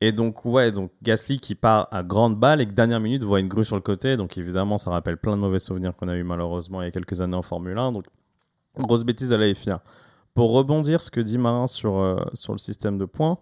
[0.00, 3.40] Et donc ouais donc Gasly qui part à grande balle et que dernière minute voit
[3.40, 6.16] une grue sur le côté donc évidemment ça rappelle plein de mauvais souvenirs qu'on a
[6.16, 8.04] eu malheureusement il y a quelques années en Formule 1 donc
[8.78, 9.82] grosse bêtise de la FIA.
[10.32, 13.38] Pour rebondir ce que dit Marin sur euh, sur le système de points.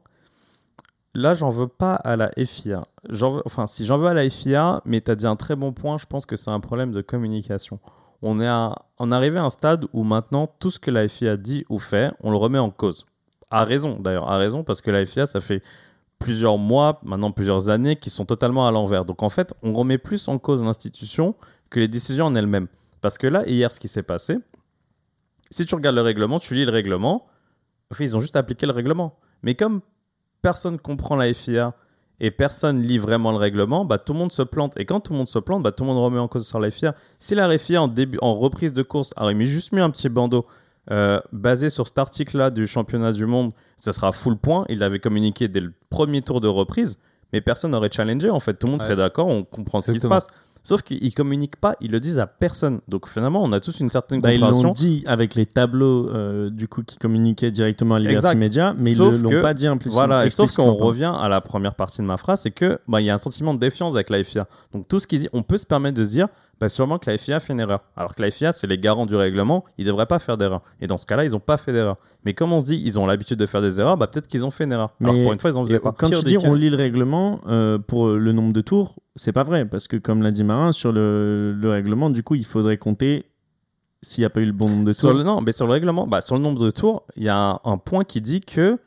[1.14, 2.85] Là, j'en veux pas à la FIA.
[3.44, 5.99] Enfin, si j'en veux à la FIA, mais tu as dit un très bon point,
[5.99, 7.81] je pense que c'est un problème de communication
[8.23, 11.37] on est on est arrivé à un stade où maintenant tout ce que la FIA
[11.37, 13.07] dit ou fait, on le remet en cause.
[13.51, 15.62] À raison d'ailleurs, à raison parce que la FIA ça fait
[16.19, 19.05] plusieurs mois, maintenant plusieurs années qui sont totalement à l'envers.
[19.05, 21.35] Donc en fait, on remet plus en cause l'institution
[21.71, 22.69] que les décisions en elles-mêmes.
[23.01, 24.39] Parce que là, hier, ce qui s'est passé,
[25.51, 27.27] si tu regardes le règlement, tu lis le règlement,
[27.91, 29.19] en fait, ils ont juste appliqué le règlement.
[29.43, 29.81] Mais comme
[30.43, 31.75] personne comprend la FIA
[32.21, 34.79] et personne lit vraiment le règlement, bah, tout le monde se plante.
[34.79, 36.59] Et quand tout le monde se plante, bah, tout le monde remet en cause sur
[36.59, 36.95] la FIA.
[37.19, 40.09] Si la FIA en, début, en reprise de course aurait mis juste mis un petit
[40.09, 40.47] bandeau
[40.91, 44.64] euh, basé sur cet article-là du championnat du monde, ça sera full point.
[44.68, 46.99] Il l'avait communiqué dès le premier tour de reprise.
[47.32, 48.55] mais personne n'aurait challengé en fait.
[48.55, 48.86] Tout le monde Ouais.
[48.86, 50.26] serait d'accord, on comprend ce qui se passe.
[50.64, 52.80] Sauf qu'ils communiquent pas, ils le disent à personne.
[52.89, 54.68] Donc finalement, on a tous une certaine Bah, ils compréhension.
[54.68, 58.36] l'ont dit avec les tableaux euh, du coup qui communiquaient directement à Liberty Exact.
[58.39, 60.07] Media, mais Sauf ils ne l'ont pas dit implicitement.
[60.07, 63.01] Voilà, et sauf qu'on revient à la première partie de ma phrase, c'est que bah,
[63.01, 64.47] il y a un sentiment de défiance avec la FIA.
[64.74, 66.28] Donc tout ce qu'ils disent, on peut se permettre de se dire,
[66.61, 67.81] bah, sûrement que la FIA fait une erreur.
[67.97, 70.63] Alors que la FIA, c'est les garants du règlement, ils devraient pas faire d'erreur.
[70.81, 71.97] Et dans ce cas-là, ils ont pas fait d'erreur.
[72.25, 74.45] Mais comme on se dit, ils ont l'habitude de faire des erreurs, bah, peut-être qu'ils
[74.45, 74.91] ont fait une erreur.
[75.01, 75.93] Alors Mais- pour une fois, ils en faisaient pas.
[75.93, 79.45] Quand tu dis on lit le règlement euh, pour le nombre de tours, c'est pas
[79.45, 82.77] vrai parce que comme l'a dit Marin sur le, le règlement, du coup il faudrait
[82.77, 83.25] compter
[84.01, 85.19] s'il n'y a pas eu le bon nombre de Sur tours.
[85.19, 87.37] le, non, mais sur le règlement, bah, sur le nombre de tours, il y a
[87.37, 88.79] un, un point qui dit que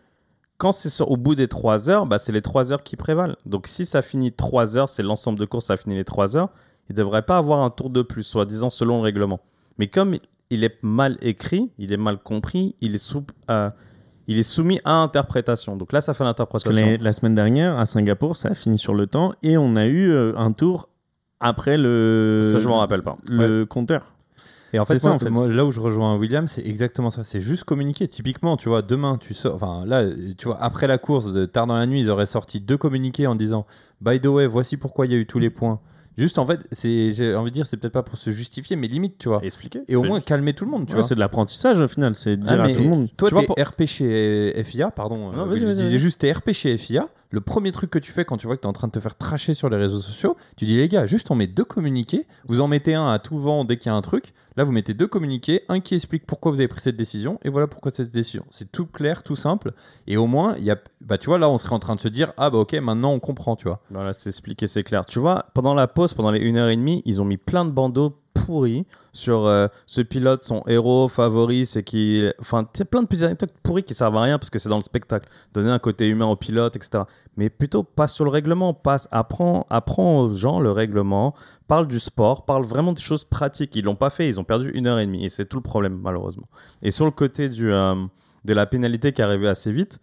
[0.58, 3.36] quand c'est au bout des 3 heures, bah, c'est les 3 heures qui prévalent.
[3.46, 6.50] Donc si ça finit 3 heures, c'est l'ensemble de courses, ça finit les 3 heures,
[6.90, 9.40] il ne devrait pas avoir un tour de plus, soi-disant selon le règlement.
[9.78, 10.16] Mais comme
[10.50, 13.16] il est mal écrit, il est mal compris, il est,
[13.50, 13.70] euh,
[14.28, 15.78] il est soumis à interprétation.
[15.78, 16.86] Donc là, ça fait Parce que l'interprétation.
[16.86, 19.86] les- la semaine dernière à Singapour, ça a fini sur le temps et on a
[19.86, 20.90] eu euh, un tour
[21.40, 23.18] après le, Ça, je m'en rappelle pas.
[23.30, 24.14] le compteur.
[24.74, 25.30] Et en fait, C'est ça, moi, en fait.
[25.30, 27.26] moi, là où je rejoins William, c'est exactement ça.
[27.26, 28.08] C'est juste communiquer.
[28.08, 29.56] Typiquement, tu vois, demain, tu sors.
[29.56, 30.06] Enfin, là,
[30.38, 33.28] tu vois, après la course, de tard dans la nuit, ils auraient sorti deux communiqués
[33.28, 33.66] en disant
[34.00, 35.82] By the way, voici pourquoi il y a eu tous les points.
[36.18, 38.88] Juste, en fait, c'est, j'ai envie de dire, c'est peut-être pas pour se justifier, mais
[38.88, 39.40] limite, tu vois.
[39.44, 39.82] Expliquer.
[39.88, 41.04] Et au moins calmer tout le monde, tu Ouais, vois.
[41.04, 43.08] c'est de l'apprentissage au final, c'est Ah, dire à tout le monde.
[43.18, 45.32] Toi, Tu vois, pour- RP chez FIA, pardon.
[45.32, 47.08] Non, euh, je disais juste, t'es RP chez FIA.
[47.32, 49.00] Le premier truc que tu fais quand tu vois que t'es en train de te
[49.00, 52.28] faire tracher sur les réseaux sociaux, tu dis, les gars, juste on met deux communiqués.
[52.48, 54.34] Vous en mettez un à tout vent dès qu'il y a un truc.
[54.58, 57.50] Là, vous mettez deux communiqués, un qui explique pourquoi vous avez pris cette décision, et
[57.50, 58.46] voilà pourquoi cette décision.
[58.50, 59.72] C'est tout clair, tout simple.
[60.08, 62.10] Et au moins, y a, bah, tu vois, là, on serait en train de se
[62.10, 63.82] dire, ah bah ok, maintenant on comprend, tu vois.
[63.92, 65.06] Voilà, c'est expliqué, c'est clair.
[65.06, 68.86] Tu vois, pendant la pause, pendant les 1h30, ils ont mis plein de bandeaux pourris
[69.14, 72.34] sur euh, ce pilote, son héros favori, c'est qu'il.
[72.40, 74.78] Enfin, tu plein de petites anecdotes pourries qui servent à rien parce que c'est dans
[74.78, 75.28] le spectacle.
[75.54, 77.04] Donner un côté humain au pilote, etc.
[77.38, 81.34] Mais plutôt, passe sur le règlement, passe, apprends, apprends aux gens le règlement,
[81.68, 83.76] parle du sport, parle vraiment des choses pratiques.
[83.76, 86.48] Ils l'ont pas fait, ils ont perdu 1h30 et c'est tout le problème, malheureusement.
[86.82, 87.96] Et sur le côté du, euh,
[88.46, 90.00] de la pénalité qui est arrivée assez vite,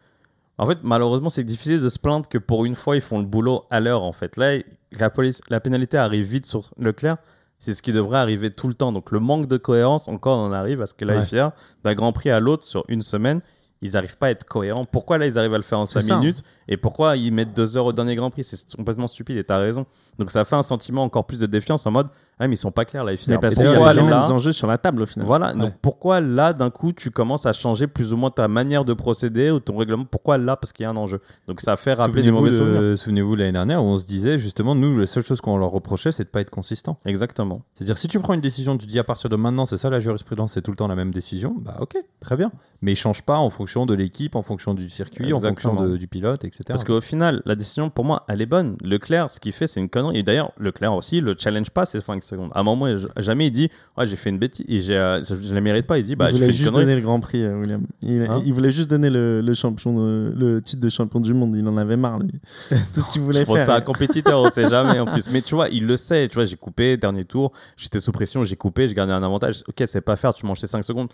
[0.59, 3.25] en fait, malheureusement, c'est difficile de se plaindre que pour une fois, ils font le
[3.25, 4.37] boulot à l'heure, en fait.
[4.37, 4.59] Là,
[4.93, 7.17] la, police, la pénalité arrive vite sur Leclerc.
[7.59, 8.93] C'est ce qui devrait arriver tout le temps.
[8.93, 11.23] Donc, le manque de cohérence, encore, on en arrive à ce que la Ouais.
[11.25, 11.55] FIA,
[11.85, 13.41] d'un Grand Prix à l'autre, sur une semaine,
[13.83, 14.85] ils n'arrivent pas à être cohérents.
[14.85, 16.19] Pourquoi là, ils arrivent à le faire en C'est 5 ça.
[16.19, 18.45] minutes Et pourquoi ils mettent 2 heures au dernier Grand Prix?
[18.45, 19.87] C'est complètement stupide et tu as raison.
[20.19, 22.09] Donc, ça fait un sentiment encore plus de défiance en mode
[22.41, 23.35] Ah, mais ils sont pas clairs, la FIA.
[23.35, 25.27] Mais parce qu'il y a les mêmes enjeux sur la table au final?
[25.27, 25.61] voilà, Ouais.
[25.61, 28.93] donc pourquoi là, d'un coup, tu commences à changer plus ou moins ta manière de
[28.95, 30.05] procéder ou ton règlement?
[30.05, 30.57] Pourquoi là?
[30.57, 31.21] Parce qu'il y a un enjeu.
[31.47, 32.99] Donc ça fait rappeler des Souvenez-vous mauvais souvenirs.
[32.99, 36.13] Souvenez-vous l'année dernière où on se disait justement, nous, la seule chose qu'on leur reprochait,
[36.13, 36.99] c'est de pas être consistant.
[37.07, 37.63] Exactement.
[37.77, 40.01] C'est-à-dire, si tu prends une décision, tu dis à partir de maintenant, c'est ça la
[40.01, 42.51] jurisprudence, c'est tout le temps la même décision, bah ok, très bien.
[42.83, 46.07] Mais change pas en fonction de l'équipe, en fonction du circuit, en fonction de- du
[46.07, 46.58] pilote, etc.
[46.67, 48.77] Parce qu'au final, la décision, pour moi, elle est bonne.
[48.83, 50.19] Leclerc, ce qu'il fait, c'est une connerie.
[50.19, 52.51] Et d'ailleurs, Leclerc aussi, le challenge pas ces 5 secondes.
[52.55, 52.87] À un moment,
[53.19, 54.65] jamais il dit Ouais, j'ai fait une bêtise.
[54.69, 55.99] Et j'ai, euh, je ne la mérite pas.
[55.99, 57.83] Il dit Bah, il voulait juste donner le Grand Prix, euh, William.
[58.03, 61.33] Il, Hein il voulait juste donner le, le champion, de- le titre de champion du
[61.35, 61.55] monde.
[61.55, 62.33] Il en avait marre, lui.
[62.95, 63.65] Tout ce qu'il voulait Je faire.
[63.67, 65.31] ça un compétiteur, on sait jamais en plus.
[65.31, 66.29] Mais tu vois, il le sait.
[66.29, 69.63] Tu vois, j'ai coupé, dernier tour, j'étais sous pression, j'ai coupé, j'ai gardé un avantage.
[69.69, 71.09] Ok, c'est pas faire, tu manges tes 5 secondes.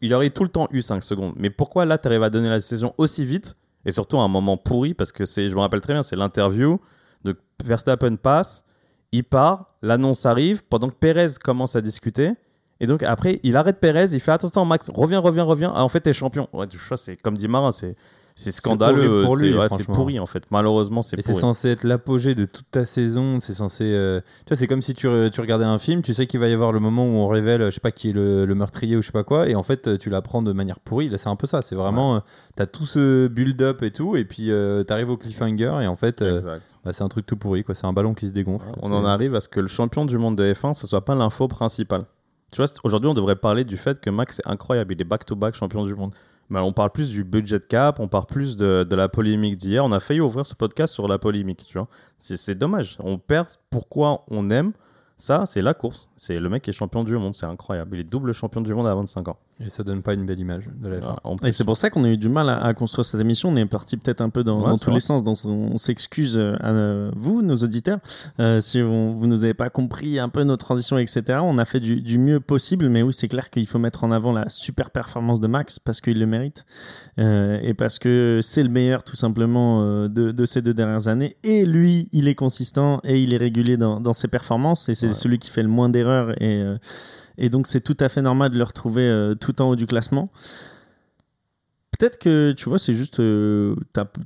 [0.00, 1.32] Il aurait tout le temps eu 5 secondes.
[1.36, 4.56] Mais pourquoi là, tu arrives à donner la décision aussi vite Et surtout un moment
[4.56, 6.78] pourri, parce que c'est, je me rappelle très bien, c'est l'interview.
[7.24, 8.64] Donc Verstappen passe,
[9.12, 12.32] il part, l'annonce arrive, pendant que Perez commence à discuter.
[12.80, 15.72] Et donc après, il arrête Perez, il fait attention, Max, reviens, reviens, reviens.
[15.74, 16.48] Ah, en fait, t'es champion.
[16.52, 16.66] Ouais,
[16.96, 17.96] c'est comme dit Marin, c'est,
[18.34, 19.24] c'est scandaleux.
[19.24, 20.42] pour c'est, lui, ouais, c'est pourri en fait.
[20.50, 21.40] Malheureusement, c'est Et c'est pourri.
[21.40, 23.40] censé être l'apogée de toute ta saison.
[23.40, 23.84] C'est censé.
[23.84, 26.40] euh, Tu vois, c'est comme si tu, re- tu regardais un film, tu sais qu'il
[26.40, 28.54] va y avoir le moment où on révèle, je sais pas qui est le, le
[28.54, 31.08] meurtrier ou je sais pas quoi, et en fait, tu l'apprends de manière pourrie.
[31.08, 31.62] Là, c'est un peu ça.
[31.62, 32.16] C'est vraiment.
[32.16, 32.20] euh,
[32.56, 36.20] T'as tout ce build-up et tout, et puis euh, t'arrives au cliffhanger, et en fait,
[36.22, 37.74] euh, bah, c'est un truc tout pourri, quoi.
[37.74, 38.66] C'est un ballon qui se dégonfle.
[38.82, 41.14] On en arrive à ce que le champion du monde de F1, ce soit pas
[41.14, 42.04] l'info principale.
[42.50, 44.92] Tu vois, aujourd'hui, on devrait parler du fait que Max est incroyable.
[44.92, 46.12] Il est back-to-back champion du monde.
[46.50, 49.84] On parle plus du budget cap, on parle plus de, la polémique d'hier.
[49.84, 51.88] On a failli ouvrir ce podcast sur la polémique, tu vois.
[52.18, 52.96] C'est dommage.
[53.00, 54.72] On perd pourquoi on aime.
[55.18, 56.08] Ça, c'est la course.
[56.16, 57.34] C'est le mec est champion du monde.
[57.34, 57.96] C'est incroyable.
[57.96, 59.38] Il est double champion du monde à 25 ans.
[59.64, 61.00] Et ça donne pas une belle image de la F1.
[61.00, 63.20] Voilà, en Et c'est pour ça qu'on a eu du mal à, à construire cette
[63.20, 63.48] émission.
[63.50, 64.96] On est parti peut-être un peu dans, Ouais, dans c'est tous vrai.
[64.96, 65.22] les sens.
[65.44, 67.98] On s'excuse euh, à euh, vous, nos auditeurs,
[68.40, 71.40] euh, si on- vous nous avez pas compris un peu nos transitions, etc.
[71.42, 74.10] On a fait du, du mieux possible, mais oui, c'est clair qu'il faut mettre en
[74.12, 76.64] avant la super performance de Max parce qu'il le mérite
[77.18, 81.08] euh, et parce que c'est le meilleur tout simplement euh, de, de ces deux dernières
[81.08, 81.36] années.
[81.44, 85.08] Et lui, il est consistant et il est régulier dans, dans ses performances et c'est
[85.08, 85.14] Ouais.
[85.14, 86.76] celui qui fait le moins d'erreurs et euh,
[87.38, 89.86] et donc c'est tout à fait normal de le retrouver euh, tout en haut du
[89.86, 90.30] classement.
[91.98, 93.74] peut-être que, tu vois, c'est juste, euh,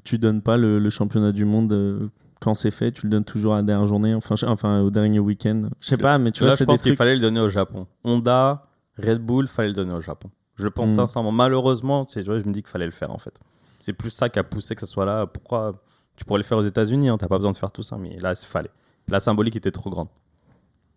[0.04, 2.08] tu donnes pas le, le championnat du monde euh,
[2.40, 4.90] quand c'est fait, tu le donnes toujours à la dernière journée, enfin, je- enfin au
[4.90, 5.68] dernier week-end.
[5.80, 6.98] Je sais pas, mais tu Là, vois, je c'est des pense qu'il trucs.
[6.98, 7.86] fallait le donner au Japon.
[8.04, 8.66] Honda,
[8.98, 10.30] Red Bull, fallait le donner au Japon.
[10.56, 10.96] Je pense Mm.
[10.96, 11.32] sincèrement.
[11.32, 13.38] Malheureusement, c'est, tu vois, je me dis qu'il fallait le faire en fait.
[13.80, 15.26] C'est plus ça qui a poussé que ce soit là.
[15.26, 15.82] Pourquoi?
[16.16, 18.18] Tu pourrais le faire aux États-Unis, hein, t'as pas besoin de faire tout ça, mais
[18.18, 18.70] là, il fallait.
[19.08, 20.08] La symbolique était trop grande.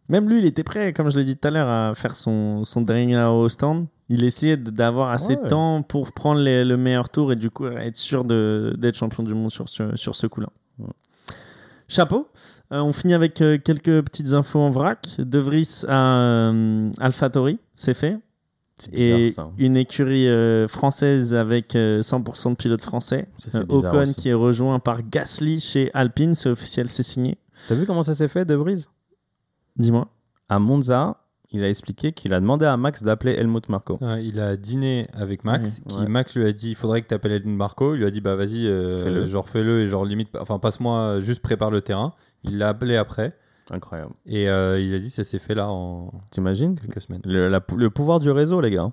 [0.09, 2.63] Même lui, il était prêt, comme je l'ai dit tout à l'heure, à faire son,
[2.63, 3.85] son dernier au stand.
[4.09, 5.47] Il essayait d'avoir assez de Ouais.
[5.47, 9.35] temps pour prendre les- le meilleur tour et du coup être sûr d'être champion du
[9.35, 10.47] monde sur ce, sur ce coup-là.
[10.79, 10.87] Ouais.
[11.87, 12.27] Chapeau.
[12.71, 15.07] Euh, on finit avec euh, quelques petites infos en vrac.
[15.19, 16.17] De Vries à
[16.51, 18.17] euh, AlphaTauri, c'est fait.
[18.91, 19.49] Bizarre Et ça.
[19.57, 23.27] une écurie euh, française avec euh, 100% de pilotes français.
[23.37, 24.15] Ça, Ocon aussi.
[24.15, 27.37] qui est rejoint par Gasly chez Alpine, c'est officiel, c'est signé.
[27.67, 28.85] T'as vu comment ça s'est fait, De Vries?
[29.79, 30.07] Dis-moi.
[30.49, 31.17] À Monza,
[31.51, 33.63] il a expliqué qu'il a demandé à Max d'appeler Helmut.
[34.01, 35.83] Ouais, il a dîné avec Max, Ouais.
[35.93, 36.07] qui Ouais.
[36.07, 37.95] Max lui a dit il faudrait que tu appelles Edmund Marco.
[37.95, 39.25] Il lui a dit bah vas-y, euh, Fais-le.
[39.25, 42.13] genre fais-le et genre limite, enfin passe-moi, juste prépare le terrain.
[42.43, 43.35] Il l'a appelé après
[43.71, 44.13] Incroyable.
[44.25, 47.21] et euh, il a dit ça s'est fait là en T'imagines quelques semaines.
[47.25, 48.91] le, la pou- le pouvoir du réseau, les gars.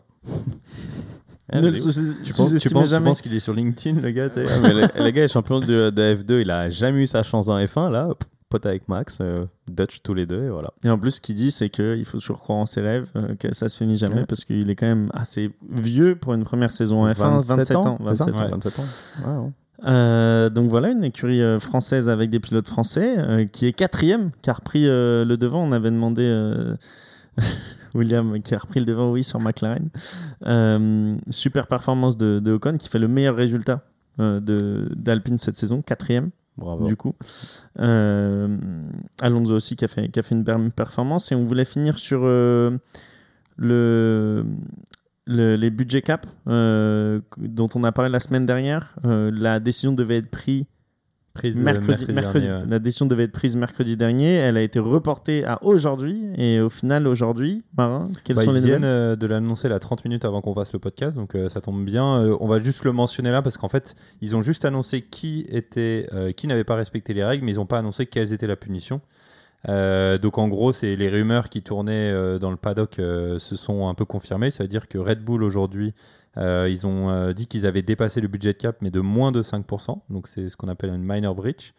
[1.53, 3.05] Ah, ne le sous- Tu penses, tu sous-estimez penses, tu jamais.
[3.07, 5.91] penses qu'il est sur LinkedIn le gars Ouais, mais le, le gars est champion de,
[5.91, 7.91] de F2, il a jamais eu sa chance en F1.
[7.91, 8.25] Là, hop,
[8.57, 10.73] pote avec Max, euh, Dutch tous les deux, et voilà.
[10.85, 13.35] Et en plus, ce qu'il dit, c'est qu'il faut toujours croire en ses rêves, euh,
[13.37, 14.27] que ça se finit jamais, Ouais.
[14.27, 17.99] parce qu'il est quand même assez vieux pour une première saison en F1, 27, ans.
[18.03, 18.45] c'est ça 27 ans.
[18.45, 18.51] Ouais.
[18.51, 18.83] 27 ans.
[19.27, 19.51] Ouais, ouais.
[19.85, 24.31] Euh, donc voilà, une écurie euh, française avec des pilotes français, euh, qui est quatrième,
[24.43, 25.63] qui a repris le devant.
[25.63, 26.25] On avait demandé
[27.95, 29.89] William qui a repris le devant, oui, sur McLaren.
[31.31, 33.83] Super performance de, de Ocon, qui fait le meilleur résultat
[34.19, 36.87] d'Alpine cette saison, quatrième Bravo.
[36.87, 37.15] du coup.
[37.79, 38.57] Euh,
[39.21, 41.31] Alonso aussi qui a fait, une performance.
[41.33, 42.77] Et on voulait finir sur euh,
[43.57, 44.45] le,
[45.27, 48.95] le- les budgets cap euh, dont on a parlé la semaine dernière.
[49.05, 50.65] La décision devait être prise
[51.37, 52.69] Prise euh, mercredi, mercredi- dernier, ouais.
[52.71, 54.35] La décision devait être prise mercredi dernier.
[54.35, 56.23] Elle a été reportée à aujourd'hui.
[56.37, 59.69] Et au final, aujourd'hui, Marin, quelles Bah, sont ils les viennent nouvelles euh, de l'annoncer
[59.69, 62.21] là 30 minutes avant qu'on fasse le podcast, donc euh, ça tombe bien.
[62.23, 65.47] Euh, on va juste le mentionner là parce qu'en fait, ils ont juste annoncé qui
[65.51, 68.47] était, euh, qui n'avait pas respecté les règles, mais ils n'ont pas annoncé quelles étaient
[68.47, 69.01] la punition.
[69.69, 73.57] Euh, donc en gros, c'est les rumeurs qui tournaient euh, dans le paddock euh, se
[73.57, 74.51] sont un peu confirmées.
[74.51, 75.93] Ça veut dire que Red Bull aujourd'hui,
[76.39, 79.43] euh, ils ont euh, dit qu'ils avaient dépassé le budget cap, mais de moins de
[79.43, 79.99] 5%.
[80.11, 81.75] Donc c'est ce qu'on appelle une minor breach.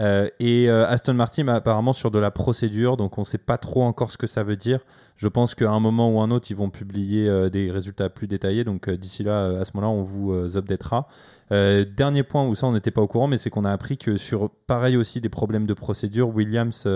[0.00, 3.82] Euh, et Aston Martin apparemment sur de la procédure, donc on ne sait pas trop
[3.82, 4.80] encore ce que ça veut dire.
[5.16, 8.64] Je pense qu'à un moment ou un autre, ils vont publier des résultats plus détaillés.
[8.64, 11.06] Donc d'ici là, à ce moment-là, on vous updatera.
[11.50, 14.16] Dernier point où ça, on n'était pas au courant, mais c'est qu'on a appris que
[14.16, 16.88] sur pareil aussi des problèmes de procédure, Williams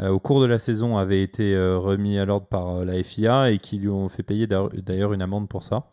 [0.00, 3.78] au cours de la saison avait été remis à l'ordre par la FIA et qui
[3.78, 5.84] lui ont fait payer d'ailleurs une amende pour ça.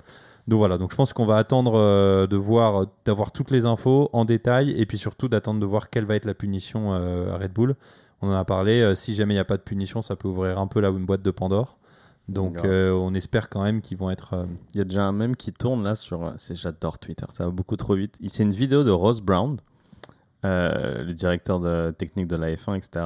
[0.48, 4.10] Donc voilà, donc je pense qu'on va attendre euh, de voir, d'avoir toutes les infos
[4.14, 7.38] en détail et puis surtout d'attendre de voir quelle va être la punition euh, à
[7.38, 7.76] Red Bull.
[8.22, 10.28] On en a parlé, euh, si jamais il n'y a pas de punition, ça peut
[10.28, 11.78] ouvrir un peu là une boîte de Pandore.
[12.28, 14.34] Donc euh, on espère quand même qu'ils vont être...
[14.34, 16.24] euh, Il y a déjà un mème qui tourne là sur.
[16.26, 18.18] euh, J'adore Twitter, ça va beaucoup trop vite.
[18.28, 19.58] C'est une vidéo de Ross Brown,
[20.46, 23.06] euh, le directeur de, technique de la F1, etc.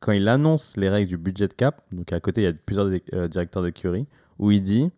[0.00, 2.88] Quand il annonce les règles du budget cap, donc à côté il y a plusieurs
[3.14, 4.06] euh, directeurs d'écurie,
[4.38, 4.90] où il dit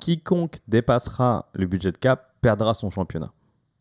[0.00, 3.32] quiconque dépassera le budget cap perdra son championnat.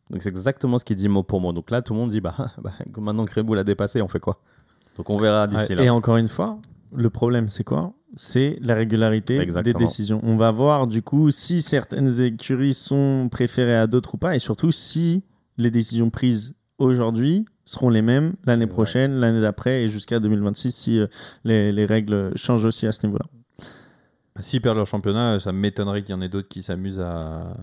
[0.10, 1.54] Donc c'est exactement ce qu'il dit mot pour mot.
[1.54, 4.08] Donc là tout le monde dit bah, bah maintenant que Red Bull a dépassé, on
[4.08, 4.40] fait quoi?
[4.98, 5.84] Donc on verra d'ici là.
[5.84, 6.60] Et encore une fois,
[6.94, 7.94] le problème, c'est quoi?
[8.16, 9.78] C'est la régularité Exactement.
[9.78, 10.20] des décisions.
[10.24, 14.40] On va voir du coup si certaines écuries sont préférées à d'autres ou pas, et
[14.40, 15.24] surtout si
[15.58, 21.00] les décisions prises aujourd'hui seront les mêmes l'année prochaine, l'année d'après et jusqu'à 2026 si
[21.00, 21.08] euh,
[21.44, 23.26] les, les règles changent aussi à ce niveau-là.
[24.42, 27.56] S'ils perdent leur championnat, ça m'étonnerait qu'il y en ait d'autres qui s'amusent à,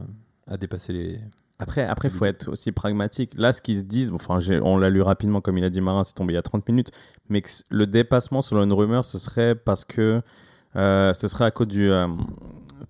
[0.47, 1.21] à dépasser les...
[1.59, 3.33] Après, après, faut être aussi pragmatique.
[3.35, 5.81] Là, ce qu'ils se disent, bon, enfin, on l'a lu rapidement, comme il a dit
[5.81, 6.91] Marin, c'est tombé il y a 30 minutes,
[7.31, 10.21] mais que le dépassement, selon une rumeur, ce serait parce que
[10.77, 12.09] euh, ce serait à cause du euh,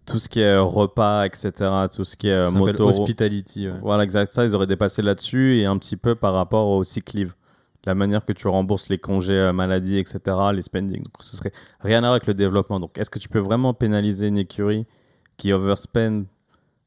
[0.04, 1.52] tout ce qui est repas, etc.,
[1.94, 2.88] tout ce qui est euh, moto.
[2.88, 3.68] hospitality.
[3.68, 3.74] ouais.
[3.82, 4.32] Voilà, exact.
[4.32, 6.82] Ça, ils auraient dépassé là-dessus et un petit peu par rapport au
[7.14, 7.34] leave.
[7.86, 10.18] La manière que tu rembourses les congés euh, maladie, etc.,
[10.52, 11.02] les spending.
[11.04, 12.80] Donc, ce serait rien à voir avec le développement.
[12.80, 14.86] Donc, est-ce que tu peux vraiment pénaliser une écurie
[15.36, 16.24] qui overspend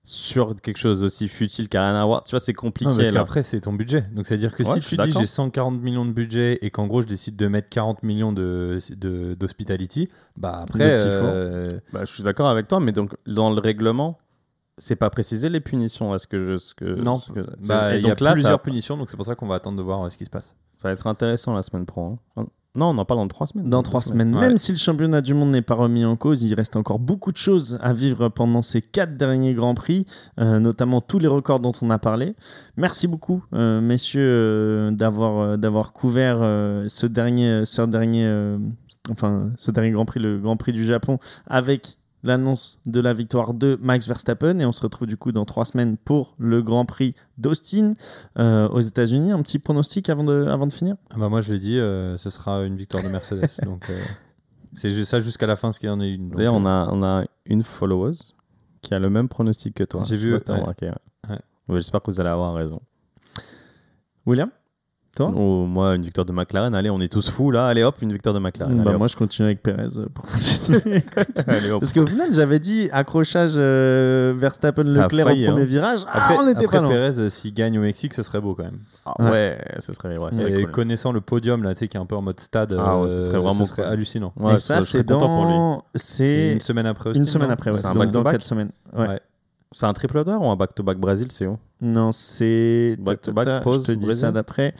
[0.03, 2.23] sur quelque chose aussi futile qui n'a rien à voir?
[2.23, 2.89] Tu vois, c'est compliqué.
[2.89, 4.01] Non, parce qu'après, c'est ton budget.
[4.13, 7.01] Donc, c'est-à-dire que Ouais, si tu dis j'ai 140 millions de budget et qu'en gros,
[7.01, 10.97] je décide de mettre 40 millions de, de- d'hospitality, bah après.
[10.99, 14.17] Euh, Bah, je suis d'accord avec toi, mais donc dans le règlement,
[14.77, 16.15] c'est pas précisé les punitions.
[16.15, 18.57] Est-ce que je, ce que, non, ce que- bah, il y a là, plusieurs ça,
[18.63, 20.55] punitions, donc c'est pour ça qu'on va attendre de voir euh, ce qui se passe.
[20.79, 22.17] Ça va être intéressant la semaine pro.
[22.37, 22.45] hein.
[22.75, 23.69] Non, on en parle dans trois semaines.
[23.69, 24.31] Dans trois semaines.
[24.31, 27.33] Même si le championnat du monde n'est pas remis en cause, il reste encore beaucoup
[27.33, 30.05] de choses à vivre pendant ces quatre derniers Grands Prix,
[30.39, 32.35] euh, notamment tous les records dont on a parlé.
[32.77, 36.37] Merci beaucoup, euh, messieurs, euh, d'avoir d'avoir couvert
[36.87, 38.57] ce dernier, ce dernier,
[39.11, 41.17] enfin, ce dernier Grand Prix, le Grand Prix du Japon,
[41.47, 44.59] avec l'annonce de la victoire de Max Verstappen.
[44.59, 47.93] Et on se retrouve du coup dans trois semaines pour le Grand Prix d'Austin
[48.37, 49.31] euh, aux États-Unis.
[49.31, 50.95] Un petit pronostic avant de, avant de finir?
[51.11, 53.49] Ah bah moi, je l'ai dit, euh, ce sera une victoire de Mercedes.
[53.65, 54.01] donc, euh,
[54.73, 56.29] c'est ça jusqu'à la fin, ce qu'il y en a une.
[56.29, 58.35] Donc, D'ailleurs, on a, on a une followeuse
[58.81, 60.03] qui a le même pronostic que toi.
[60.05, 60.33] J'ai vu.
[60.33, 60.39] Ouais,
[61.69, 62.81] J'espère que vous allez avoir raison.
[64.25, 64.49] William?
[65.15, 66.73] Toi Oh, moi, une victoire de McLaren.
[66.75, 67.65] Allez, on est tous fous là.
[67.67, 68.77] Allez hop, une victoire de McLaren.
[68.83, 71.03] Bah, Allez, moi, je continue avec Perez euh, pour continuer.
[71.47, 71.81] Allez, hop.
[71.81, 75.65] Parce qu'au final, j'avais dit accrochage euh, Verstappen-Leclerc au premier hein.
[75.65, 75.99] virage.
[76.07, 76.89] Après, ah, on était après, pas loin.
[76.91, 78.79] Perez, euh, s'il gagne au Mexique, ça serait beau quand même.
[79.05, 79.29] Ah, Ouais.
[79.31, 80.71] ouais, ce serait, ouais, serait cool.
[80.71, 83.05] connaissant le podium, là, tu sais, qui est un peu en mode stade, Ah ouais,
[83.05, 83.91] euh, ce serait vraiment serait cool.
[83.91, 84.33] hallucinant.
[84.37, 85.53] Ouais, Et ça, c'est content pour lui.
[85.53, 85.83] dans.
[85.95, 87.77] C'est une semaine après une Austin, semaine après, ouais.
[87.79, 88.69] C'est un Donc, dans back-to-back 4 semaines.
[88.95, 89.19] Ouais.
[89.71, 91.57] C'est un triple d'or ou un back-to-back Brésil, c'est où?
[91.81, 92.95] Non, c'est.
[92.99, 94.73] Back-to-back, pause, Je te dis ça d'après.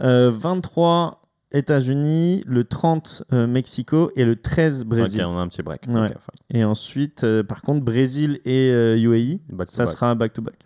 [0.00, 1.20] Euh, 23
[1.52, 5.20] États-Unis, le 30 euh, Mexico et le 13 Brésil.
[5.22, 5.82] Ok, on a un petit break.
[5.88, 6.14] Ouais.
[6.48, 9.92] Et ensuite, euh, par contre, Brésil et euh, UAE, Back to ça back.
[9.92, 10.56] sera un back-to-back.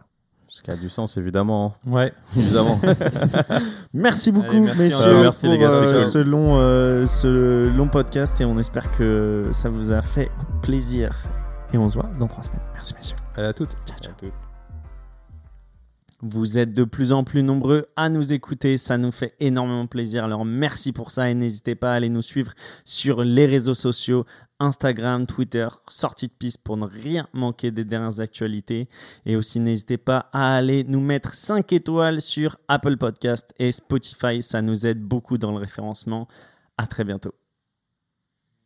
[0.47, 1.75] Ce qui a du sens, évidemment.
[1.85, 2.13] Ouais.
[2.37, 2.81] évidemment.
[3.93, 7.69] Merci beaucoup, Allez, merci, messieurs, euh, merci, pour les gars, euh, ce, long, euh, ce
[7.77, 10.31] long podcast et on espère que ça vous a fait
[10.63, 11.11] plaisir.
[11.73, 12.61] Et on se voit dans trois semaines.
[12.75, 13.17] Merci, messieurs.
[13.37, 13.77] À toutes.
[13.87, 14.31] Ciao, ciao.
[16.23, 20.25] Vous êtes de plus en plus nombreux à nous écouter, ça nous fait énormément plaisir.
[20.25, 22.53] Alors merci pour ça et n'hésitez pas à aller nous suivre
[22.87, 24.25] sur les réseaux sociaux,
[24.59, 28.89] Instagram, Twitter, sortie de piste pour ne rien manquer des dernières actualités.
[29.27, 34.43] Et aussi n'hésitez pas à aller nous mettre 5 étoiles sur Apple Podcast et Spotify,
[34.43, 36.29] ça nous aide beaucoup dans le référencement.
[36.79, 37.35] À très bientôt.